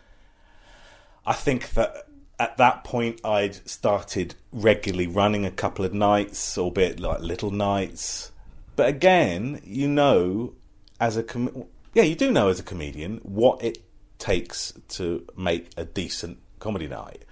[1.27, 2.07] I think that
[2.39, 8.31] at that point I'd started regularly running a couple of nights, albeit like little nights.
[8.77, 10.55] But again, you know,
[11.01, 13.79] as a com- yeah, you do know as a comedian what it
[14.19, 17.25] takes to make a decent comedy night.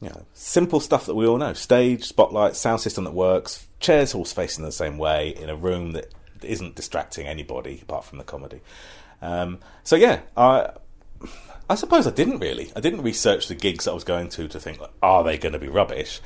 [0.00, 4.14] You know, simple stuff that we all know: stage, spotlight, sound system that works, chairs
[4.14, 6.12] all facing the same way in a room that
[6.42, 8.60] isn't distracting anybody apart from the comedy.
[9.20, 10.70] Um, so yeah, I
[11.68, 12.72] I suppose I didn't really.
[12.74, 15.38] I didn't research the gigs that I was going to to think, like, are they
[15.38, 16.20] going to be rubbish?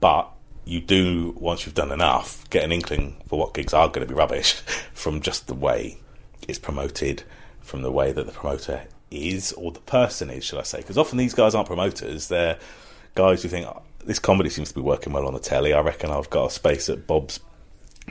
[0.00, 0.30] But
[0.68, 4.12] you do, once you've done enough, get an inkling for what gigs are going to
[4.12, 4.52] be rubbish
[4.92, 5.98] from just the way
[6.46, 7.22] it's promoted,
[7.60, 10.78] from the way that the promoter is, or the person is, shall I say.
[10.78, 12.58] Because often these guys aren't promoters, they're
[13.14, 15.72] guys who think, oh, this comedy seems to be working well on the telly.
[15.72, 17.40] I reckon I've got a space at Bob's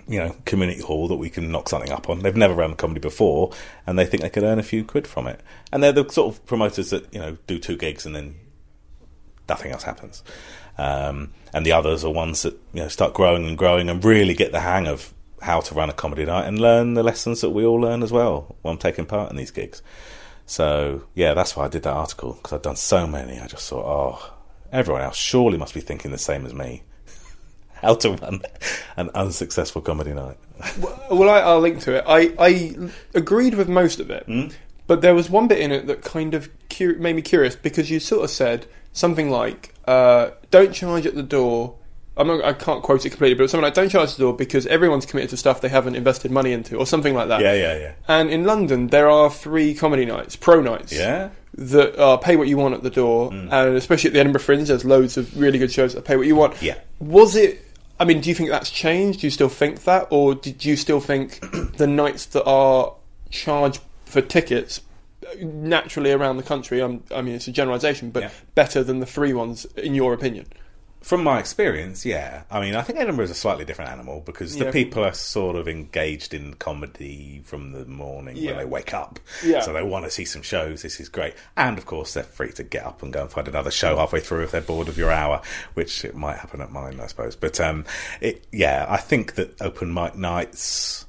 [0.08, 2.20] you know, community hall that we can knock something up on.
[2.20, 3.51] They've never run a comedy before,
[3.86, 5.41] and they think they could earn a few quid from it.
[5.72, 8.36] And they're the sort of promoters that you know do two gigs and then
[9.49, 10.24] nothing else happens.
[10.78, 14.34] Um, and the others are ones that you know start growing and growing and really
[14.34, 17.49] get the hang of how to run a comedy night and learn the lessons that
[17.51, 19.82] we all learn as well while taking part in these gigs.
[20.45, 23.39] So yeah, that's why I did that article because I've done so many.
[23.39, 24.34] I just thought, oh,
[24.71, 26.84] everyone else surely must be thinking the same as me.
[27.82, 28.41] How to run
[28.95, 30.38] an unsuccessful comedy night.
[31.09, 32.03] Well, I, I'll link to it.
[32.07, 32.75] I, I
[33.13, 34.47] agreed with most of it, Hmm?
[34.88, 37.89] but there was one bit in it that kind of cur- made me curious because
[37.89, 41.75] you sort of said something like, uh, "Don't charge at the door."
[42.19, 44.17] I'm not, I can't quote it completely, but it was something like, "Don't charge at
[44.17, 47.27] the door because everyone's committed to stuff they haven't invested money into," or something like
[47.27, 47.41] that.
[47.41, 47.91] Yeah, yeah, yeah.
[48.07, 50.93] And in London, there are three comedy nights, pro nights.
[50.93, 51.29] Yeah?
[51.53, 54.67] That are pay what you want at the door, and especially at the Edinburgh Fringe,
[54.67, 56.61] there's loads of really good shows that pay what you want.
[56.61, 56.77] Yeah.
[56.99, 57.63] Was it
[57.99, 59.21] I mean, do you think that's changed?
[59.21, 61.39] Do you still think that, or did you still think
[61.77, 62.93] the nights that are
[63.29, 64.81] charged for tickets
[65.41, 66.82] naturally around the country?
[66.82, 68.30] I'm, I mean, it's a generalisation, but Yeah.
[68.55, 70.47] better than the free ones, in your opinion?
[71.01, 72.41] From my experience, yeah.
[72.51, 74.71] I mean, I think Edinburgh is a slightly different animal because the Yeah.
[74.71, 78.49] people are sort of engaged in comedy from the morning Yeah.
[78.51, 79.19] when they wake up.
[79.45, 79.61] Yeah.
[79.61, 80.82] So they want to see some shows.
[80.82, 81.36] This is great.
[81.55, 84.19] And of course, they're free to get up and go and find another show halfway
[84.19, 85.41] through if they're bored of your hour,
[85.75, 87.36] which it might happen at mine, I suppose.
[87.36, 87.86] But um,
[88.19, 91.05] it, yeah, I think that open mic nights.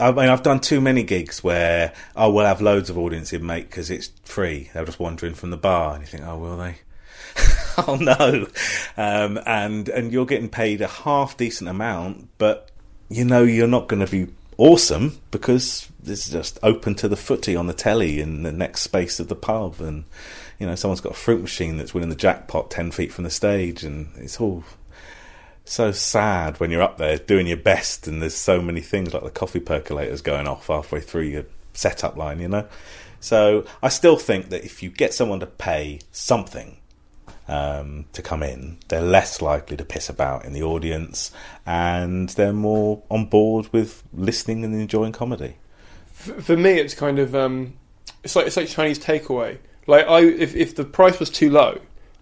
[0.00, 3.44] I mean, I've done too many gigs where, oh, we'll have loads of audience in,
[3.44, 4.70] mate, because it's free.
[4.72, 5.94] They're just wandering from the bar.
[5.94, 6.76] And you think, oh, will they?
[7.86, 8.46] oh, no.
[8.96, 12.70] Um, and, and you're getting paid a half decent amount, but
[13.10, 17.54] you know you're not going to be awesome because it's just open to the footy
[17.54, 19.80] on the telly in the next space of the pub.
[19.80, 20.04] And,
[20.58, 23.30] you know, someone's got a fruit machine that's winning the jackpot 10 feet from the
[23.30, 23.84] stage.
[23.84, 24.64] And it's all
[25.72, 29.22] so sad when you're up there doing your best and there's so many things like
[29.22, 32.66] the coffee percolators going off halfway through your setup line, you know?
[33.20, 36.76] So I still think that if you get someone to pay something
[37.48, 41.32] um, to come in, they're less likely to piss about in the audience
[41.64, 45.56] and they're more on board with listening and enjoying comedy.
[46.12, 47.74] For me, it's kind of um,
[48.22, 49.58] it's like it's like Chinese takeaway.
[49.86, 51.80] Like I, if if the price was too low,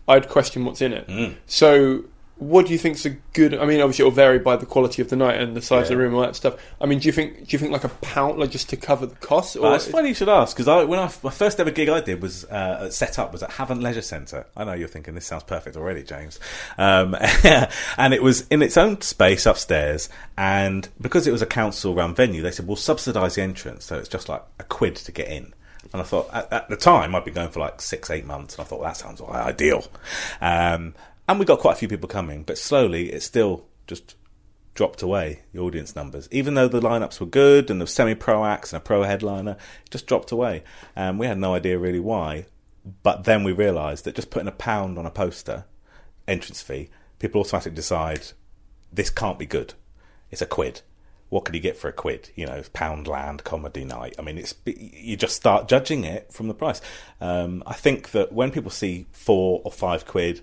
[0.08, 1.06] I'd question what's in it.
[1.06, 1.34] Mm.
[1.46, 2.04] So,
[2.40, 3.54] what do you think's a good?
[3.54, 5.88] I mean, obviously, it'll vary by the quality of the night and the size of
[5.90, 6.56] the room and all that stuff.
[6.80, 9.04] I mean, do you think do you think like a pound, like just to cover
[9.04, 9.56] the costs?
[9.56, 12.00] Well, it's funny you should ask because I, when I, my first ever gig I
[12.00, 14.46] did was uh, set up was at Havant Leisure Centre.
[14.56, 16.40] I know you're thinking this sounds perfect already, James,
[16.78, 17.14] um,
[17.98, 20.08] and it was in its own space upstairs.
[20.38, 24.08] And because it was a council-run venue, they said we'll subsidise the entrance, so it's
[24.08, 25.52] just like a quid to get in.
[25.92, 28.54] And I thought at, at the time I'd been going for like six, eight months,
[28.54, 29.84] and I thought well, that sounds ideal.
[30.40, 30.94] Um,
[31.30, 34.16] and we got quite a few people coming, but slowly it still just
[34.74, 38.72] dropped away the audience numbers, even though the lineups were good and the semi-pro acts
[38.72, 40.64] and a pro headliner, it just dropped away.
[40.96, 42.46] Um, we had no idea really why,
[43.04, 45.66] but then we realised that just putting a pound on a poster,
[46.26, 48.22] entrance fee, people automatically decide
[48.92, 49.74] this can't be good.
[50.32, 50.80] It's a quid.
[51.28, 52.30] What could you get for a quid?
[52.34, 54.16] You know, Poundland comedy night.
[54.18, 56.80] I mean, it's you just start judging it from the price.
[57.20, 60.40] Um, I think that when people see four or five quid,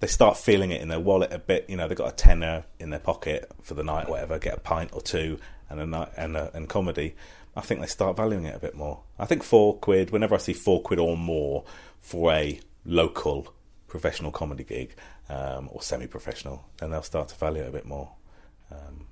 [0.00, 1.68] they start feeling it in their wallet a bit.
[1.68, 4.38] You know, they've got a tenner in their pocket for the night, whatever.
[4.38, 5.38] Get a pint or two
[5.70, 7.14] and a night and a, and comedy.
[7.56, 9.02] I think they start valuing it a bit more.
[9.18, 10.10] I think four quid.
[10.10, 11.64] Whenever I see four quid or more
[12.00, 13.54] for a local
[13.86, 14.94] professional comedy gig
[15.28, 18.10] um, or semi-professional, then they'll start to value it a bit more.
[18.70, 19.06] Um,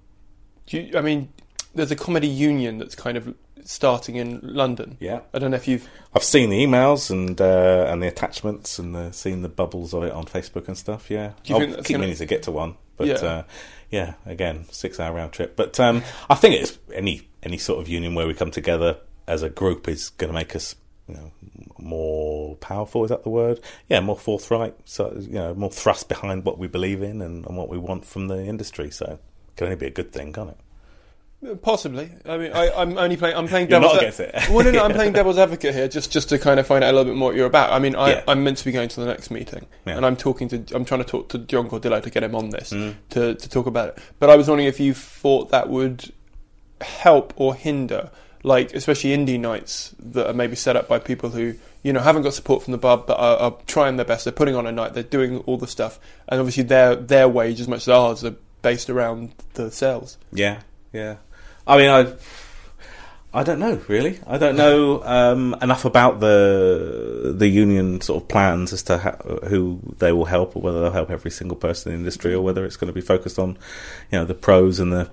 [0.69, 1.33] you, I mean,
[1.75, 4.97] there's a comedy union that's kind of starting in London.
[5.01, 5.21] Yeah.
[5.35, 5.89] I don't know if you've.
[6.15, 10.03] I've seen the emails and uh, and the attachments and the, seen the bubbles of
[10.05, 11.11] it on Facebook and stuff.
[11.11, 13.15] Yeah, you I'll keep gonna- meaning to get to one, but Yeah.
[13.15, 13.43] uh,
[13.91, 15.57] yeah, again, six hour round trip.
[15.57, 19.43] But um, I think it's any any sort of union where we come together as
[19.43, 20.75] a group is going to make us,
[21.09, 21.31] you know,
[21.79, 23.05] more powerful.
[23.05, 23.61] Is that the word?
[23.89, 24.75] Yeah, more forthright.
[24.85, 28.05] So you know, more thrust behind what we believe in and, and what we want
[28.05, 28.91] from the industry.
[28.91, 29.05] So
[29.49, 30.57] it can only be a good thing, can't it?
[31.63, 32.11] Possibly.
[32.25, 33.37] I mean, I, I'm only playing.
[33.37, 33.95] I'm playing devil's.
[33.95, 34.33] not it.
[34.51, 36.91] well, no, no, I'm playing devil's advocate here, just just to kind of find out
[36.91, 37.73] a little bit more what you're about.
[37.73, 38.23] I mean, I, Yeah.
[38.29, 39.97] I'm meant to be going to the next meeting, Yeah.
[39.97, 40.65] and I'm talking to.
[40.75, 42.95] I'm trying to talk to John Cordillo to get him on this Mm.
[43.11, 43.99] to to talk about it.
[44.21, 46.13] But I was wondering if you thought that would
[46.81, 48.11] help or hinder,
[48.45, 52.23] like especially indie nights that are maybe set up by people who you know haven't
[52.23, 54.25] got support from the pub but are, are trying their best.
[54.25, 54.95] They're putting on a night.
[54.95, 58.37] They're doing all the stuff, and obviously their their wage as much as ours are
[58.63, 60.19] based around the sales.
[60.33, 60.61] Yeah,
[60.93, 61.17] yeah.
[61.67, 62.13] I mean, I,
[63.35, 64.19] I don't know really.
[64.27, 69.13] I don't know um, enough about the the union sort of plans as to how,
[69.49, 72.43] who they will help, or whether they'll help every single person in the industry, or
[72.43, 73.51] whether it's going to be focused on,
[74.11, 75.11] you know, the pros and the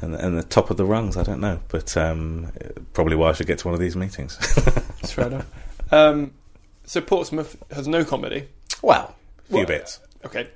[0.00, 1.16] and, the- and the top of the rungs.
[1.16, 2.52] I don't know, but um,
[2.92, 4.36] probably why I should get to one of these meetings.
[4.54, 5.46] That's fair enough.
[5.92, 6.32] Um,
[6.84, 8.48] so Portsmouth has no comedy.
[8.82, 9.98] well, a few Well, bits.
[10.24, 10.48] Okay,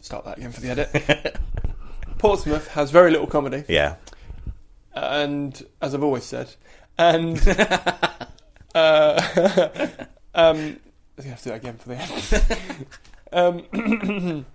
[0.00, 1.36] start that again for the edit.
[2.18, 3.96] Portsmouth has very little comedy, Yeah,
[4.94, 6.54] and as I've always said,
[6.98, 7.38] and
[8.74, 9.20] uh,
[10.34, 10.78] um,
[11.18, 12.86] I have to do that again for the end.
[13.32, 13.64] um,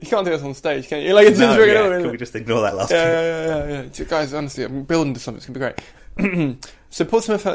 [0.00, 1.12] you can't do this on stage, can you?
[1.14, 2.00] Like it's no, yeah.
[2.00, 2.90] Can we just ignore that last?
[2.90, 4.04] Yeah, yeah, yeah, yeah, yeah.
[4.04, 5.38] Guys, honestly, I'm building to something.
[5.38, 5.72] It's gonna
[6.16, 6.58] be great.
[6.90, 7.46] so Portsmouth,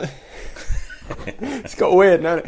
[1.28, 2.42] it's got weird now.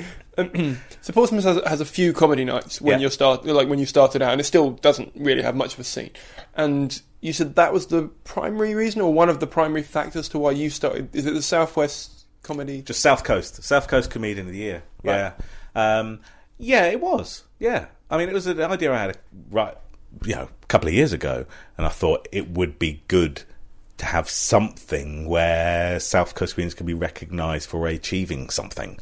[1.01, 3.01] so Portsmouth has, has a few comedy nights when Yeah.
[3.01, 5.79] you're start like when you started out, and it still doesn't really have much of
[5.79, 6.11] a scene.
[6.55, 10.39] And you said that was the primary reason, or one of the primary factors to
[10.39, 11.15] why you started.
[11.15, 12.81] Is it the Southwest comedy?
[12.81, 14.83] Just South Coast, South Coast Comedian of the Year.
[15.03, 15.33] Yeah,
[15.75, 16.21] um,
[16.57, 17.43] yeah, it was.
[17.59, 19.17] Yeah, I mean, it was an idea I had
[19.49, 19.75] right
[20.25, 21.45] you know, a couple of years ago,
[21.77, 23.43] and I thought it would be good
[23.97, 28.99] to have something where South Coast comedians can be recognised for achieving something.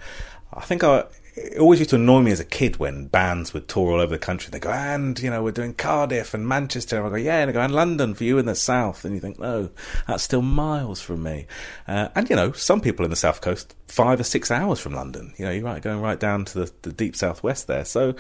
[0.54, 1.06] I think I,
[1.36, 4.16] it always used to annoy me as a kid when bands would tour all over
[4.16, 4.52] the country.
[4.52, 6.98] They go, and you know, we're doing Cardiff and Manchester.
[6.98, 9.04] And I go, yeah, and they go, and London for you in the south.
[9.04, 9.70] And you think, no,
[10.08, 11.48] that's still miles from me.
[11.88, 14.94] Uh, and you know, some people in the south coast, five or six hours from
[14.94, 15.34] London.
[15.38, 17.84] You know, you're right, going right down to the, the deep southwest there.
[17.84, 18.16] So,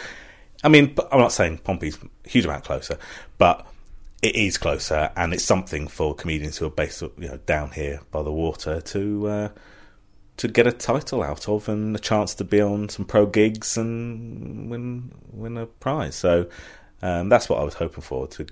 [0.63, 2.97] I mean, I'm not saying Pompey's a huge amount closer,
[3.38, 3.66] but
[4.22, 8.01] it is closer, and it's something for comedians who are based, you know, down here
[8.11, 9.28] by the water to.
[9.28, 9.49] Uh,
[10.38, 13.77] to get a title out of and a chance to be on some pro gigs
[13.77, 16.15] and win win a prize.
[16.15, 16.47] So
[17.01, 18.45] um, that's what I was hoping for to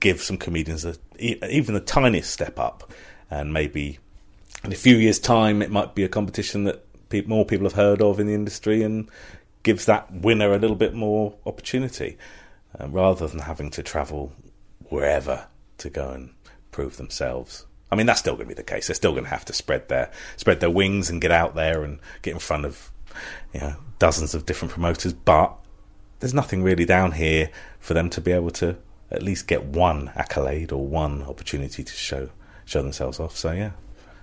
[0.00, 2.92] give some comedians a, even the tiniest step up,
[3.30, 3.98] and maybe
[4.64, 7.74] in a few years' time it might be a competition that pe- more people have
[7.74, 9.08] heard of in the industry and
[9.62, 12.16] gives that winner a little bit more opportunity
[12.78, 14.32] uh, rather than having to travel
[14.88, 15.46] wherever
[15.78, 16.30] to go and
[16.70, 17.66] prove themselves.
[17.92, 18.86] I mean, that's still going to be the case.
[18.86, 21.84] They're still going to have to spread their spread their wings and get out there
[21.84, 22.90] and get in front of
[23.52, 25.12] you know dozens of different promoters.
[25.12, 25.54] But
[26.20, 28.78] there's nothing really down here for them to be able to
[29.10, 32.30] at least get one accolade or one opportunity to show
[32.64, 33.36] show themselves off.
[33.36, 33.72] So yeah,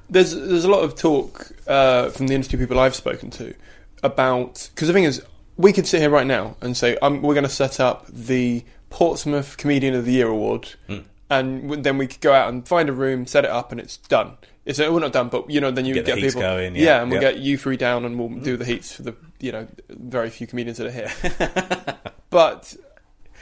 [0.09, 3.53] there's there's a lot of talk uh, from the industry people I've spoken to
[4.01, 5.21] about because the thing is
[5.57, 8.65] we could sit here right now and say um, we're going to set up the
[8.89, 10.73] Portsmouth Comedian of the Year award.
[10.87, 13.79] Mm and then we could go out and find a room, set it up, and
[13.79, 14.37] it's done.
[14.65, 17.01] It's well not done, but you know, then you get, get people going, yeah, yeah
[17.01, 19.67] and we'll get you three down, and we'll do the heats for the you know
[19.89, 21.99] very few comedians that are here.
[22.29, 22.75] but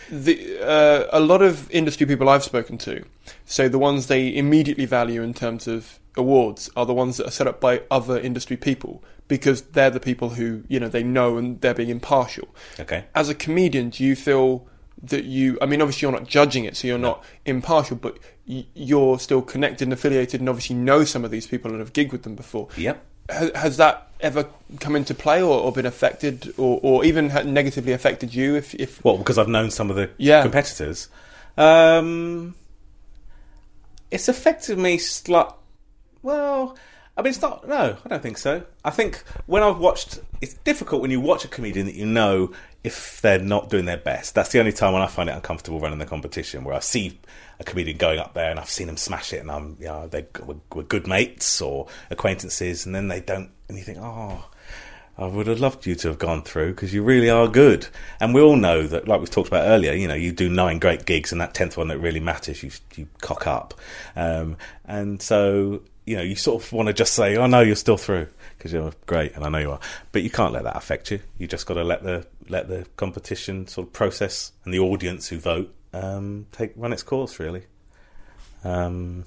[0.09, 3.03] the uh, a lot of industry people I've spoken to
[3.45, 7.31] so the ones they immediately value in terms of awards are the ones that are
[7.31, 11.37] set up by other industry people because they're the people who you know they know
[11.37, 12.47] and they're being impartial.
[12.79, 13.05] Okay.
[13.15, 14.67] As a comedian, do you feel
[15.01, 19.19] that you i mean obviously you're not judging it so you're not impartial but you're
[19.19, 22.23] still connected and affiliated and obviously know some of these people and have gigged with
[22.23, 24.47] them before yep has, has that ever
[24.79, 29.03] come into play or, or been affected or, or even negatively affected you if, if
[29.03, 30.41] well because i've known some of the yeah.
[30.41, 31.09] competitors
[31.57, 32.53] um,
[34.11, 35.51] it's affected me slight
[36.21, 36.77] well
[37.17, 37.67] I mean, it's not.
[37.67, 38.63] No, I don't think so.
[38.85, 42.51] I think when I've watched, it's difficult when you watch a comedian that you know
[42.87, 44.33] if they're not doing their best.
[44.33, 47.19] That's the only time when I find it uncomfortable running the competition, where I see
[47.59, 50.07] a comedian going up there and I've seen them smash it, and I'm, you know,
[50.07, 54.49] they we're, good mates or acquaintances, and then they don't, and you think, oh.
[55.19, 57.87] I would have loved you to have gone through because you really are good.
[58.19, 60.77] And we all know that, like we've talked about earlier, you know, you do nine
[60.77, 63.73] great gigs and that tenth one that really matters, you you cock up.
[64.15, 67.75] Um, and so, you know, you sort of want to just say, "Oh no, you're
[67.75, 68.27] still through."
[68.57, 69.79] Because you're great, and I know you are.
[70.11, 71.19] But you can't let that affect you.
[71.37, 75.27] You just got to let the let the competition sort of process and the audience
[75.27, 77.63] who vote um, take run its course, really.
[78.63, 79.25] Um,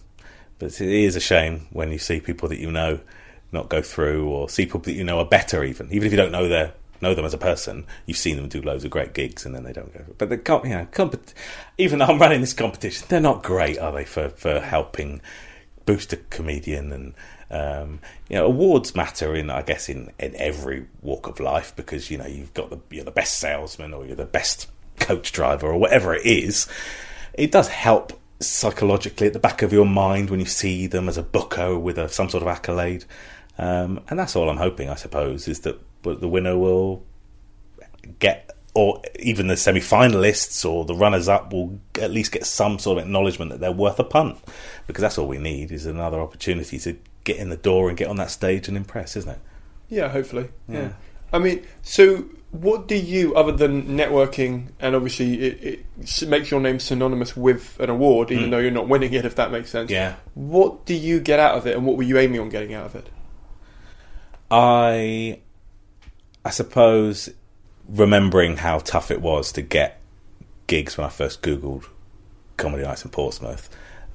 [0.59, 3.01] but it is a shame when you see people that you know
[3.53, 6.19] not go through, or see people that you know are better, even even if you
[6.19, 9.15] don't know their know them as a person, you've seen them do loads of great
[9.15, 10.05] gigs and then they don't go.
[10.19, 11.35] But the you know, compet-
[11.79, 15.21] even though I'm running this competition, they're not great, are they, for, for helping
[15.87, 17.15] boost a comedian and
[17.51, 22.11] um, you know, awards matter in, I guess, in, in every walk of life because
[22.11, 25.67] you know you've got the you're the best salesman or you're the best coach driver
[25.67, 26.69] or whatever it is.
[27.35, 31.19] It does help psychologically at the back of your mind when you see them as
[31.19, 33.05] a booker with a, some sort of accolade,
[33.59, 34.89] um, and that's all I'm hoping.
[34.89, 37.05] I suppose is that the winner will
[38.19, 42.79] get or even the semi finalists or the runners up will at least get some
[42.79, 44.39] sort of acknowledgement that they're worth a punt
[44.87, 48.09] because that's all we need is another opportunity to get in the door and get
[48.09, 49.39] on that stage and impress, isn't it?
[49.89, 50.49] Yeah, hopefully.
[50.69, 50.81] Yeah.
[50.81, 50.93] yeah.
[51.33, 56.61] I mean, so what do you, other than networking, and obviously it, it makes your
[56.61, 58.51] name synonymous with an award, even mm.
[58.51, 59.91] though you're not winning it, if that makes sense.
[59.91, 60.17] Yeah.
[60.35, 62.87] What do you get out of it, and what were you aiming on getting out
[62.87, 63.09] of it?
[64.51, 65.39] I,
[66.45, 67.31] I suppose,
[67.89, 70.01] remembering how tough it was to get
[70.67, 71.87] gigs when I first Googled
[72.57, 73.71] comedy nights in Portsmouth,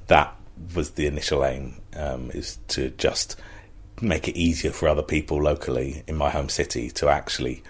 [0.08, 0.36] that
[0.74, 3.40] was the initial aim um, is to just
[4.02, 7.64] make it easier for other people locally in my home city to actually,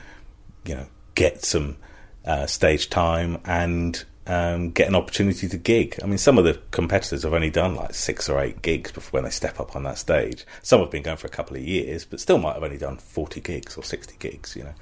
[0.66, 1.78] you know, get some
[2.26, 6.00] uh, stage time and um, get an opportunity to gig.
[6.02, 9.20] I mean, some of the competitors have only done like six or eight gigs before
[9.20, 10.46] when they step up on that stage.
[10.64, 12.98] Some have been going for a couple of years, but still might have only done
[12.98, 14.56] forty gigs or sixty gigs.
[14.56, 14.74] You know,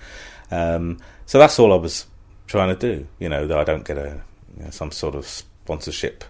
[0.52, 2.06] um, so that's all I was
[2.48, 3.06] trying to do.
[3.20, 4.22] You know, that I don't get a
[4.58, 6.24] you know, some sort of sponsorship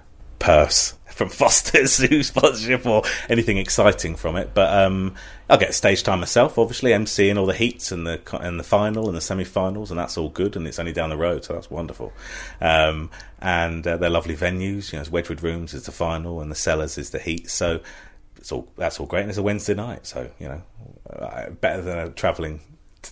[0.43, 4.51] purse from Foster's who sponsorship or anything exciting from it.
[4.53, 5.15] But um,
[5.49, 9.07] I'll get stage time myself, obviously, emceeing all the heats and the and the final
[9.07, 10.55] and the semi-finals, and that's all good.
[10.55, 12.13] And it's only down the road, so that's wonderful.
[12.61, 14.91] Um, and uh, they're lovely venues.
[14.91, 17.49] You know, it's Wedgewood Rooms is the final, and the Cellars is the heat.
[17.49, 17.79] So
[18.37, 19.21] it's all that's all great.
[19.21, 20.61] And it's a Wednesday night, so you know,
[21.09, 22.59] uh, better than travelling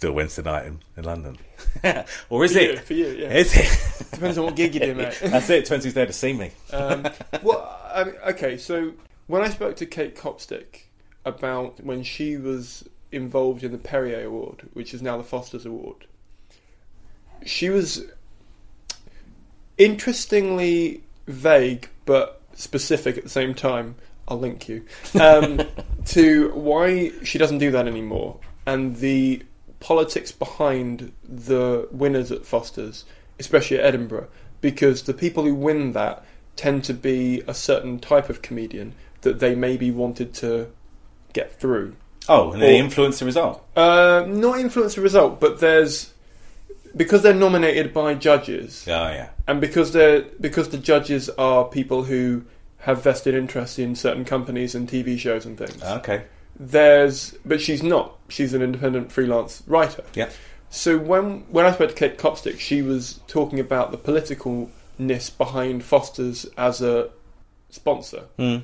[0.04, 1.38] a Wednesday night in, in London.
[2.30, 2.72] or is For it?
[2.72, 3.34] you, for you, yeah.
[3.34, 4.08] Is it?
[4.12, 5.20] Depends on what gig you do, mate.
[5.24, 5.68] That's it.
[5.68, 6.52] Who's there to see me.
[6.72, 7.08] Um,
[7.42, 8.94] well, I mean, okay, so
[9.28, 10.88] when I spoke to Kate Copstick
[11.26, 16.06] about when she was involved in the Perrier Award, which is now the Foster's Award,
[17.46, 18.06] she was
[19.78, 23.96] interestingly vague but specific at the same time.
[24.28, 24.86] I'll link you
[25.20, 25.62] um,
[26.06, 29.44] to why she doesn't do that anymore and the
[29.82, 33.04] politics behind the winners at Foster's,
[33.40, 34.28] especially at Edinburgh,
[34.62, 36.24] because the people who win that
[36.56, 40.68] tend to be a certain type of comedian that they maybe wanted to
[41.34, 41.96] get through.
[42.30, 43.66] Oh, and they Or- influence the result.
[43.76, 46.12] Uh, not influence the result, but there's
[46.96, 49.30] because they're nominated by judges, Oh, yeah.
[49.48, 52.44] and because they're because the judges are people who
[52.80, 55.82] have vested interest in certain companies and TV shows and things.
[55.84, 56.24] Okay.
[56.64, 58.18] There's, but she's not.
[58.30, 60.04] She's an independent freelance writer.
[60.14, 60.30] Yeah.
[60.70, 65.84] So when when I spoke to Kate Copstick, she was talking about the politicalness behind
[65.84, 67.10] Foster's as a
[67.72, 68.62] sponsor Mm.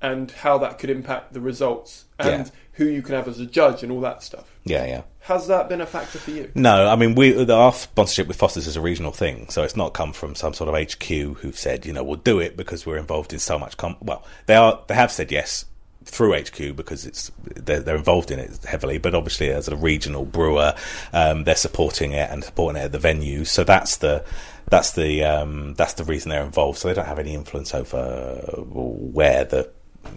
[0.00, 2.52] and how that could impact the results and Yeah.
[2.74, 4.44] who you can have as a judge and all that stuff.
[4.64, 5.02] Yeah, yeah.
[5.22, 6.52] Has that been a factor for you?
[6.54, 9.92] No, I mean, we our sponsorship with Foster's is a regional thing, so it's not
[9.92, 12.96] come from some sort of HQ who've said, you know, we'll do it because we're
[12.96, 13.76] involved in so much.
[13.76, 13.96] Com-.
[14.00, 14.82] Well, they are.
[14.86, 15.64] They have said yes
[16.04, 20.24] through HQ because it's they're, they're involved in it heavily, but obviously as a regional
[20.24, 20.74] brewer,
[21.12, 23.48] um, they're supporting it and supporting it at the venues.
[23.48, 24.24] So that's the
[24.70, 26.78] that's the um, that's the reason they're involved.
[26.78, 29.70] So they don't have any influence over where the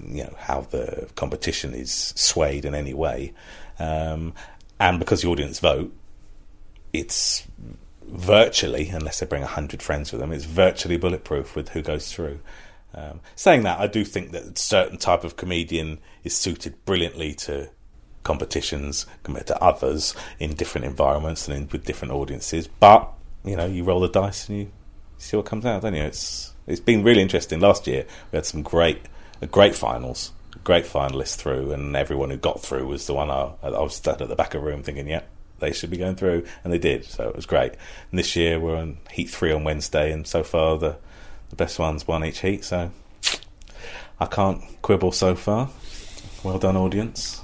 [0.07, 3.33] you know how the competition is swayed in any way.
[3.79, 4.33] Um,
[4.79, 5.93] and because the audience vote,
[6.91, 7.45] it's
[8.07, 12.39] virtually, unless they bring 100 friends with them, it's virtually bulletproof with who goes through.
[12.93, 17.33] Um, saying that, I do think that a certain type of comedian is suited brilliantly
[17.35, 17.69] to
[18.23, 22.67] competitions compared to others in different environments and in, with different audiences.
[22.67, 23.11] But,
[23.43, 24.71] you know, you roll the dice and you
[25.17, 26.03] see what comes out, don't you?
[26.03, 27.59] It's It's been really interesting.
[27.59, 29.01] Last year, we had some great,
[29.51, 30.31] great finals.
[30.63, 34.21] Great finalists through, and everyone who got through was the one I, I was sat
[34.21, 35.23] at the back of the room thinking, yeah,
[35.59, 37.03] they should be going through, and they did.
[37.03, 37.73] So it was great.
[38.11, 40.95] And this year we're on heat three on Wednesday, and so far the
[41.49, 42.63] the best ones won each heat.
[42.63, 42.91] So
[44.19, 45.69] I can't quibble so far.
[46.43, 47.41] Well done, audience.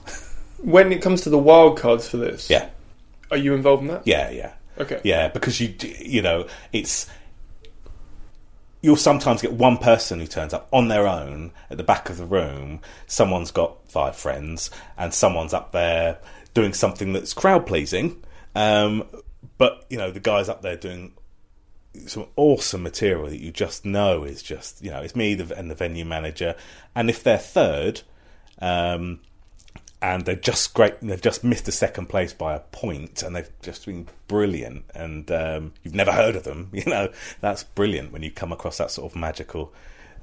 [0.62, 2.70] When it comes to the wild cards for this, Yeah,
[3.32, 4.06] are you involved in that?
[4.06, 4.54] yeah, yeah.
[4.78, 5.00] Okay.
[5.04, 7.10] Yeah, because you you know it's
[8.82, 12.18] you'll sometimes get one person who turns up on their own at the back of
[12.18, 12.80] the room.
[13.08, 16.18] Someone's got five friends, and someone's up there
[16.54, 18.22] doing something that's crowd pleasing.
[18.56, 19.04] Um,
[19.58, 21.14] but you know the guy's up there doing
[22.08, 25.70] some awesome material that you just know is just you know it's me the, and
[25.70, 26.56] the venue manager,
[26.96, 28.02] and if they're third.
[28.62, 29.22] Um,
[30.02, 31.00] and they've just great.
[31.02, 34.86] They've just missed a second place by a point, and they've just been brilliant.
[34.96, 37.10] And um, you've never heard of them, you know.
[37.42, 39.74] That's brilliant when you come across that sort of magical,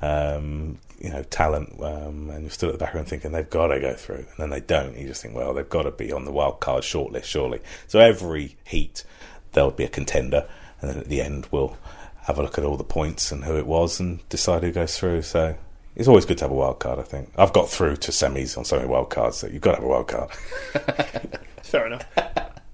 [0.01, 3.69] um, you know, talent, um, and you're still at the back room thinking they've got
[3.69, 4.97] to go through, and then they don't.
[4.97, 7.61] You just think, well, they've got to be on the wild card shortlist, surely.
[7.87, 9.05] So every heat
[9.53, 10.49] there'll be a contender,
[10.81, 11.77] and then at the end we'll
[12.23, 14.99] have a look at all the points and who it was, and decide who goes
[14.99, 15.23] through.
[15.23, 15.57] So
[15.95, 16.99] it's always good to have a wild card.
[16.99, 19.73] I think I've got through to semis on so many wild cards that you've got
[19.73, 20.31] to have a wild card.
[21.63, 22.05] Fair enough.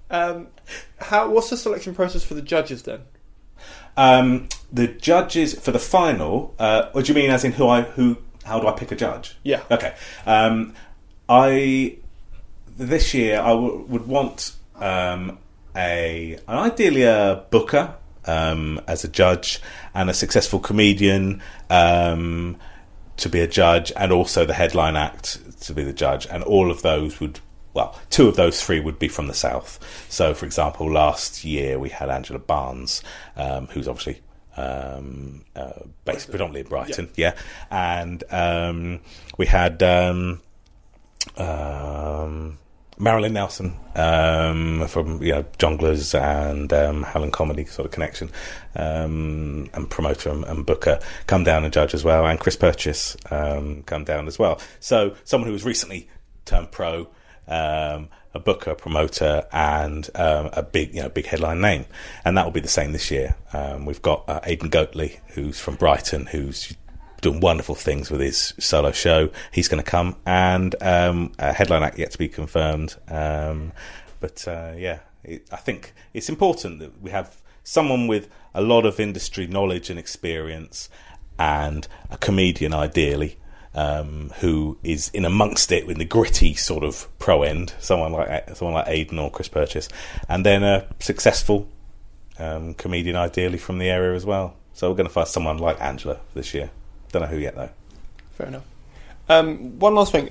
[0.09, 0.47] um,
[0.99, 1.29] how?
[1.29, 3.01] What's the selection process for the judges then?
[3.95, 6.55] Um, the judges for the final.
[6.57, 7.29] Uh, what do you mean?
[7.29, 8.17] As in who I who?
[8.43, 9.37] How do I pick a judge?
[9.43, 9.61] Yeah.
[9.71, 9.95] Okay.
[10.25, 10.73] Um,
[11.29, 11.97] I
[12.77, 15.37] this year I w- would want um,
[15.75, 17.95] a an ideally a booker
[18.25, 19.59] um, as a judge
[19.93, 22.57] and a successful comedian um,
[23.17, 26.71] to be a judge, and also the headline act to be the judge, and all
[26.71, 27.39] of those would.
[27.73, 29.79] Well, two of those three would be from the south.
[30.07, 33.01] So, for example, last year we had Angela Barnes,
[33.35, 34.21] um, who's obviously
[34.55, 37.33] um, uh, based predominantly in Brighton, yeah,
[37.71, 38.99] and um,
[39.37, 40.41] we had um,
[41.35, 42.59] um,
[43.03, 48.31] Marilyn Nelson um, from you know Jongleurs and um, Helen Comedy sort of connection,
[48.75, 53.17] um, and promoter and, and booker come down and judge as well, and Chris Purchase
[53.29, 54.59] um, come down as well.
[54.79, 56.09] So someone who was recently
[56.45, 57.09] turned pro.
[57.45, 61.85] Um, a booker, a promoter, and um, a big, you know, big headline name,
[62.25, 63.35] and that will be the same this year.
[63.85, 66.75] We've got uh, Aidan Goatley, who's from Brighton, who's
[67.23, 69.29] doing wonderful things with his solo show.
[69.51, 72.95] He's going to come, and um, a headline act yet to be confirmed.
[73.07, 73.71] Um,
[74.19, 78.85] but uh, yeah, it, I think it's important that we have someone with a lot
[78.85, 80.89] of industry knowledge and experience,
[81.39, 83.37] and a comedian ideally.
[83.75, 88.55] Um, who is in amongst it in the gritty sort of pro end, someone like
[88.55, 89.89] someone like Aidan or Chris Purchase,
[90.29, 91.67] and then a successful
[92.37, 94.55] um, comedian, ideally from the area as well.
[94.73, 96.69] So we're going to find someone like Angela this year.
[97.13, 97.69] Don't know who yet though.
[98.33, 98.65] Fair enough.
[99.29, 100.27] Um, one last thing.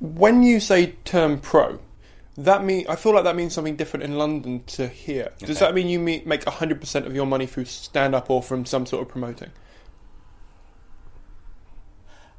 [0.00, 1.78] When you say term pro,
[2.36, 5.30] that mean I feel like that means something different in London to here.
[5.38, 5.60] Does Okay.
[5.66, 8.66] that mean you me- make hundred percent of your money through stand up or from
[8.66, 9.50] some sort of promoting?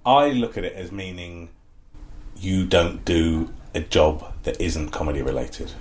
[0.06, 1.50] I look at it as meaning
[2.38, 5.72] you don't do a job that isn't comedy related.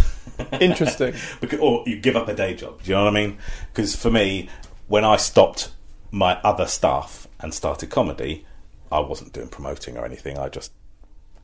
[0.60, 1.14] Interesting.
[1.40, 2.82] because, or you give up a day job.
[2.82, 3.38] Do you know what I mean?
[3.72, 4.48] Because for me,
[4.86, 5.70] when I stopped
[6.10, 8.46] my other stuff and started comedy,
[8.90, 10.38] I wasn't doing promoting or anything.
[10.38, 10.72] I just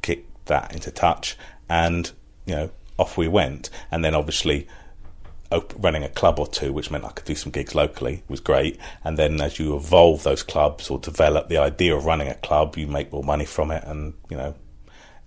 [0.02, 1.36] kicked that into touch,
[1.68, 2.10] and
[2.46, 3.70] you know, off we went.
[3.90, 4.66] And then obviously.
[5.50, 8.38] Op- running a club or two, which meant I could do some gigs locally, was
[8.38, 8.78] great.
[9.02, 12.76] And then as you evolve those clubs or develop the idea of running a club,
[12.76, 14.54] you make more money from it, and you know,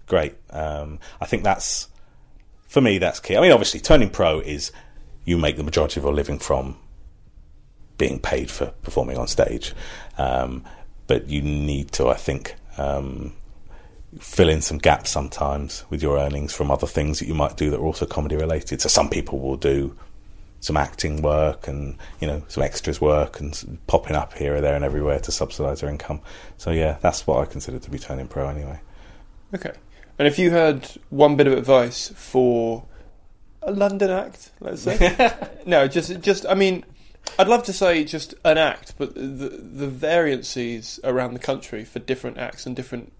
[0.05, 0.36] great.
[0.51, 1.88] Um, I think that's
[2.72, 3.36] for me, that's key.
[3.36, 4.72] I mean, obviously, turning pro is
[5.26, 6.78] you make the majority of your living from
[8.02, 9.76] being paid for performing on stage,
[10.18, 10.66] um,
[11.06, 13.36] but you need to, I think, um,
[14.18, 17.70] fill in some gaps sometimes with your earnings from other things that you might do
[17.70, 18.82] that are also comedy related.
[18.82, 19.95] So some people will do
[20.62, 24.76] some acting work and you know some extras work and popping up here or there
[24.76, 26.22] and everywhere to subsidise their income.
[26.58, 28.80] So yeah, that's what I consider to be turning pro anyway.
[29.54, 29.74] Okay.
[30.18, 32.84] And if you had one bit of advice for
[33.62, 34.97] a London act, let's say,
[35.68, 36.84] no, just just I mean,
[37.39, 41.99] I'd love to say just an act, but the the variances around the country for
[41.99, 43.11] different acts and different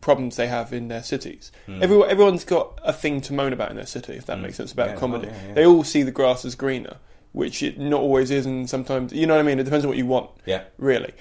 [0.00, 1.50] problems they have in their cities.
[1.66, 1.82] Hmm.
[1.82, 4.72] Everyone, everyone's got a thing to moan about in their city, if that makes sense
[4.72, 5.28] about Yeah, comedy.
[5.28, 5.54] oh, yeah, yeah.
[5.54, 6.96] They all see the grass as greener,
[7.32, 9.58] which it not always is, and sometimes you know what I mean.
[9.60, 10.64] It depends on what you want Yeah.
[10.78, 11.12] really.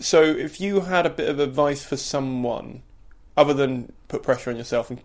[0.00, 2.82] So if you had a bit of advice for someone,
[3.36, 5.00] other than put pressure on yourself and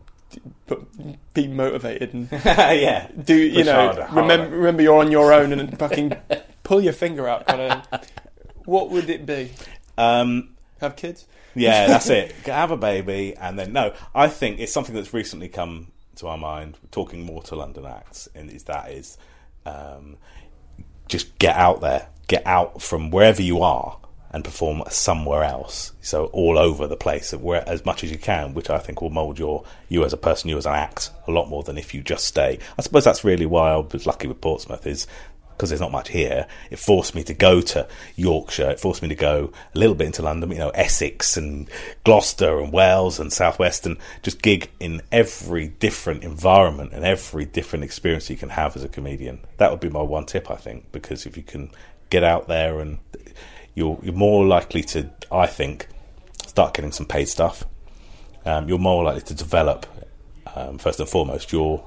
[0.66, 3.08] put, be motivated and yeah.
[3.24, 4.22] do you Push know harder, harder.
[4.22, 6.14] remember remember you're on your own and fucking
[6.72, 8.02] pull your finger out kind of
[8.66, 9.52] what would it be?
[9.98, 11.28] Um, Have kids?
[11.54, 12.32] Yeah, that's it.
[12.46, 13.94] Have a baby, and then no.
[14.16, 16.78] I think it's something that's recently come to our mind.
[16.90, 19.18] Talking more to London acts, and is that is
[19.66, 20.16] um,
[21.10, 23.98] just get out there, get out from wherever you are,
[24.30, 25.92] and perform somewhere else.
[26.00, 29.10] So all over the place, where as much as you can, which I think will
[29.10, 31.94] mould your you as a person, you as an act, a lot more than if
[31.94, 32.60] you just stay.
[32.78, 35.06] I suppose that's really why I was lucky with Portsmouth is
[35.62, 38.72] because there's not much here, it forced me to go to Yorkshire.
[38.72, 41.70] It forced me to go a little bit into London, you know, Essex and
[42.04, 47.86] Gloucester and Wales and Southwest, and just gig in every different environment and every different
[47.86, 49.42] experience you can have as a comedian.
[49.58, 51.70] That would be my one tip, I think, because if you can
[52.10, 52.98] get out there and
[53.76, 55.88] you're you're more likely to, I think,
[56.48, 57.66] start getting some paid stuff.
[58.46, 59.86] Um, you're more likely to develop,
[60.56, 61.86] um, first and foremost, your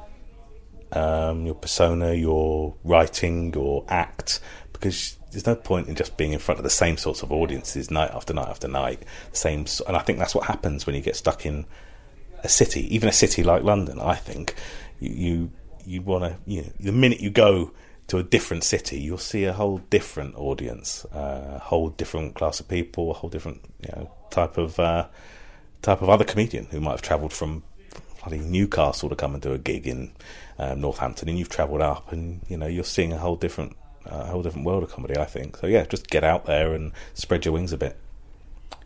[0.95, 4.41] um, your persona, your writing, your act,
[4.73, 7.91] because there's no point in just being in front of the same sorts of audiences
[7.91, 9.03] night after night after night.
[9.33, 11.67] Same, and I think that's what happens when you get stuck in
[12.43, 13.99] a city, even a city like London.
[14.01, 14.55] I think
[15.01, 15.51] you you,
[15.85, 17.73] you want to, you know, the minute you go
[18.07, 22.61] to a different city, you'll see a whole different audience, uh, a whole different class
[22.61, 25.07] of people, a whole different you know type of uh,
[25.83, 27.63] type of other comedian who might have travelled from
[28.25, 30.13] bloody Newcastle to come and do a gig in
[30.59, 33.77] um, Northampton, and you've travelled up, and you know you're seeing a whole different,
[34.11, 35.17] uh, a whole different world of comedy.
[35.17, 35.67] I think so.
[35.67, 37.97] Yeah, just get out there and spread your wings a bit.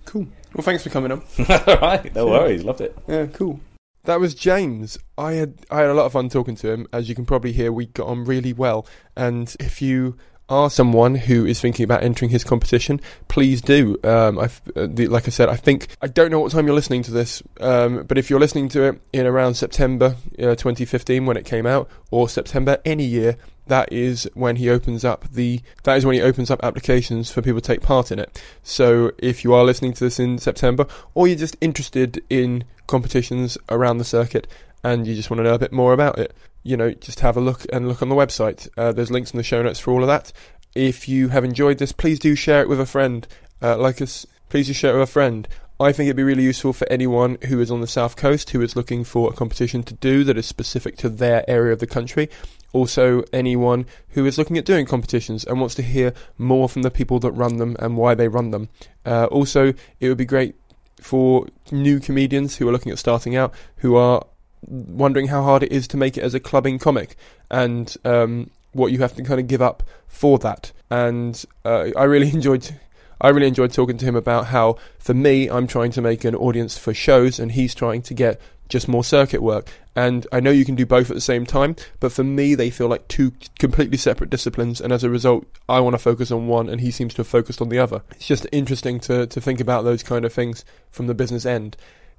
[0.05, 0.27] Cool.
[0.55, 1.23] Well, thanks for coming on.
[1.67, 2.97] All right, no worries, loved it.
[3.07, 3.61] Yeah, cool.
[4.05, 4.99] That was James.
[5.19, 6.87] I had I had a lot of fun talking to him.
[6.93, 8.87] As you can probably hear, we got on really well.
[9.17, 10.17] And if you
[10.49, 13.99] are someone who is thinking about entering his competition, please do.
[14.03, 16.75] Um, I've, uh, the, like I said, I think I don't know what time you're
[16.75, 21.27] listening to this, um, but if you're listening to it in around September uh, 2015
[21.27, 23.37] when it came out, or September any year,
[23.67, 27.43] that is when he opens up the that is when he opens up applications for
[27.43, 28.43] people to take part in it.
[28.63, 33.59] So if you are listening to this in September, or you're just interested in competitions
[33.69, 34.47] around the circuit
[34.83, 36.35] and you just want to know a bit more about it,
[36.69, 38.69] you know, just have a look and look on the website.
[38.77, 40.33] Uh, there's links in the show notes for all of that.
[40.75, 43.27] If you have enjoyed this, please do share it with a friend.
[43.63, 45.49] Uh, like us, please do share it with a friend.
[45.81, 48.61] I think it'd be really useful for anyone who is on the south coast who
[48.61, 51.87] is looking for a competition to do that is specific to their area of the
[51.87, 52.29] country.
[52.75, 56.91] Also, anyone who is looking at doing competitions and wants to hear more from the
[56.91, 58.69] people that run them and why they run them.
[59.07, 60.55] Uh, also, it would be great
[61.01, 64.23] for new comedians who are looking at starting out, who are
[64.67, 67.17] wondering how hard it is to make it as a clubbing comic
[67.51, 70.73] and um, what you have to kind of give up for that.
[70.91, 72.79] And uh, I really enjoyed
[73.21, 76.37] I really enjoyed talking to him about how, for me, I'm trying to make an
[76.37, 79.71] audience for shows, and he's trying to get just more circuit work.
[79.97, 82.71] And I know you can do both at the same time, but for me, they
[82.71, 86.47] feel like two completely separate disciplines, and as a result, I want to focus on
[86.47, 88.03] one, and he seems to have focused on the other.
[88.13, 91.77] It's just interesting to, to think about those kind of things from the business end.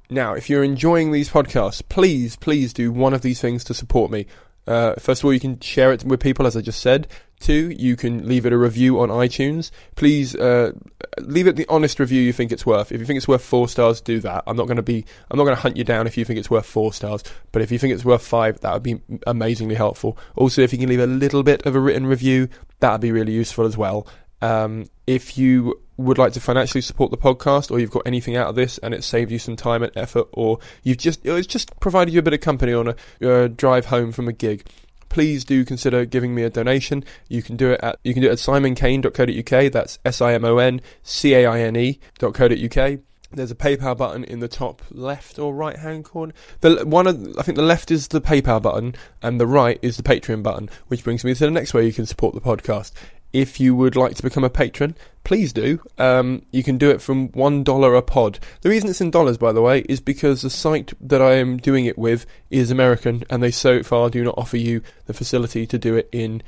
[0.09, 4.09] Now, if you're enjoying these podcasts, please, please do one of these things to support
[4.09, 4.25] me.
[4.65, 7.07] Uh, first of all, you can share it with people, as I just said.
[7.39, 9.71] Two, you can leave it a review on iTunes.
[9.95, 10.73] Please uh,
[11.19, 12.91] leave it the honest review you think it's worth.
[12.91, 14.43] If you think it's worth four stars, do that.
[14.45, 16.37] I'm not going to be, I'm not going to hunt you down if you think
[16.37, 17.23] it's worth four stars.
[17.51, 20.17] But if you think it's worth five, that would be amazingly helpful.
[20.35, 22.49] Also, if you can leave a little bit of a written review,
[22.79, 24.05] that would be really useful as well.
[24.41, 28.47] Um, if you would like to financially support the podcast, or you've got anything out
[28.47, 31.77] of this and it saved you some time and effort, or you've just it's just
[31.79, 32.87] provided you a bit of company on
[33.21, 34.65] a uh, drive home from a gig,
[35.09, 37.03] please do consider giving me a donation.
[37.27, 39.71] You can do it at you can do it at simoncaine.co.uk.
[39.71, 42.99] That's S I M O N C A I N E.co.uk.
[43.31, 46.33] There's a PayPal button in the top left or right hand corner.
[46.61, 49.97] The one of, I think the left is the PayPal button and the right is
[49.97, 52.91] the Patreon button, which brings me to the next way you can support the podcast
[53.31, 55.79] if you would like to become a patron, please do.
[55.97, 58.39] Um, you can do it from one dollar a pod.
[58.61, 61.57] The reason it's in dollars, by the way, is because the site that I am
[61.57, 65.67] doing it with is American, and they so far do not offer you the facility
[65.67, 66.41] to do it in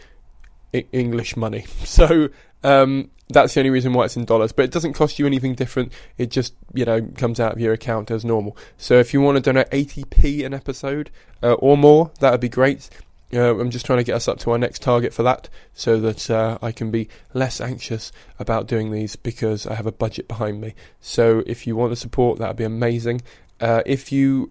[0.73, 1.65] English money.
[1.85, 2.29] So
[2.63, 4.51] um, that's the only reason why it's in dollars.
[4.51, 5.93] But it doesn't cost you anything different.
[6.17, 8.57] It just you know comes out of your account as normal.
[8.77, 11.11] So if you want to donate 80p an episode
[11.43, 12.89] uh, or more, that would be great.
[13.33, 15.99] Uh, I'm just trying to get us up to our next target for that so
[15.99, 20.27] that uh, I can be less anxious about doing these because I have a budget
[20.27, 20.73] behind me.
[20.99, 23.21] So if you want to support, that would be amazing.
[23.59, 24.49] Uh, if you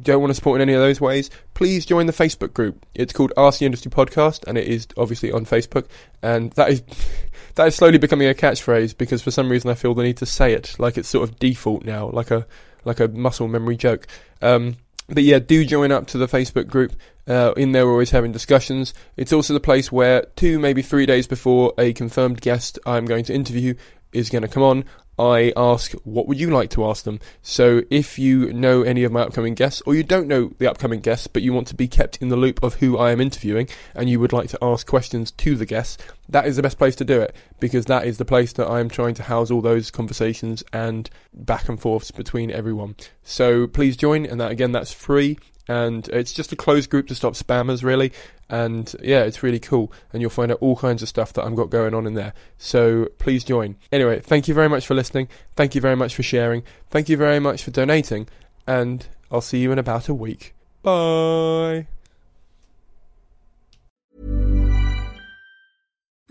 [0.00, 2.86] don't want to support in any of those ways, please join the Facebook group.
[2.94, 5.86] It's called Ask the Industry Podcast, and it is obviously on Facebook.
[6.22, 6.82] And that is
[7.56, 10.26] that is slowly becoming a catchphrase because for some reason I feel the need to
[10.26, 12.46] say it, like it's sort of default now, like a
[12.84, 14.06] like a muscle memory joke.
[14.40, 14.76] Um,
[15.08, 16.92] but yeah, do join up to the Facebook group.
[17.26, 18.94] Uh, in there, we're always having discussions.
[19.16, 23.24] It's also the place where two, maybe three days before a confirmed guest I'm going
[23.24, 23.74] to interview
[24.12, 24.84] is going to come on,
[25.18, 27.20] I ask, what would you like to ask them?
[27.42, 31.00] So if you know any of my upcoming guests, or you don't know the upcoming
[31.00, 33.68] guests, but you want to be kept in the loop of who I am interviewing,
[33.94, 35.98] and you would like to ask questions to the guests,
[36.30, 38.80] that is the best place to do it, because that is the place that I
[38.80, 42.96] am trying to house all those conversations and back and forths between everyone.
[43.22, 45.38] So please join, and that again, that's free
[45.72, 48.12] and it's just a closed group to stop spammers really.
[48.50, 49.90] And yeah it's really cool.
[50.12, 52.34] And you'll find out all kinds of stuff that i've got going on in there.
[52.58, 53.76] So please join.
[53.90, 55.28] Anyway thank you very much for listening.
[55.56, 56.62] Thank you very much for sharing.
[56.90, 58.28] Thank you very much for donating.
[58.66, 60.54] And i'll see you in about a week.
[60.82, 61.86] Bye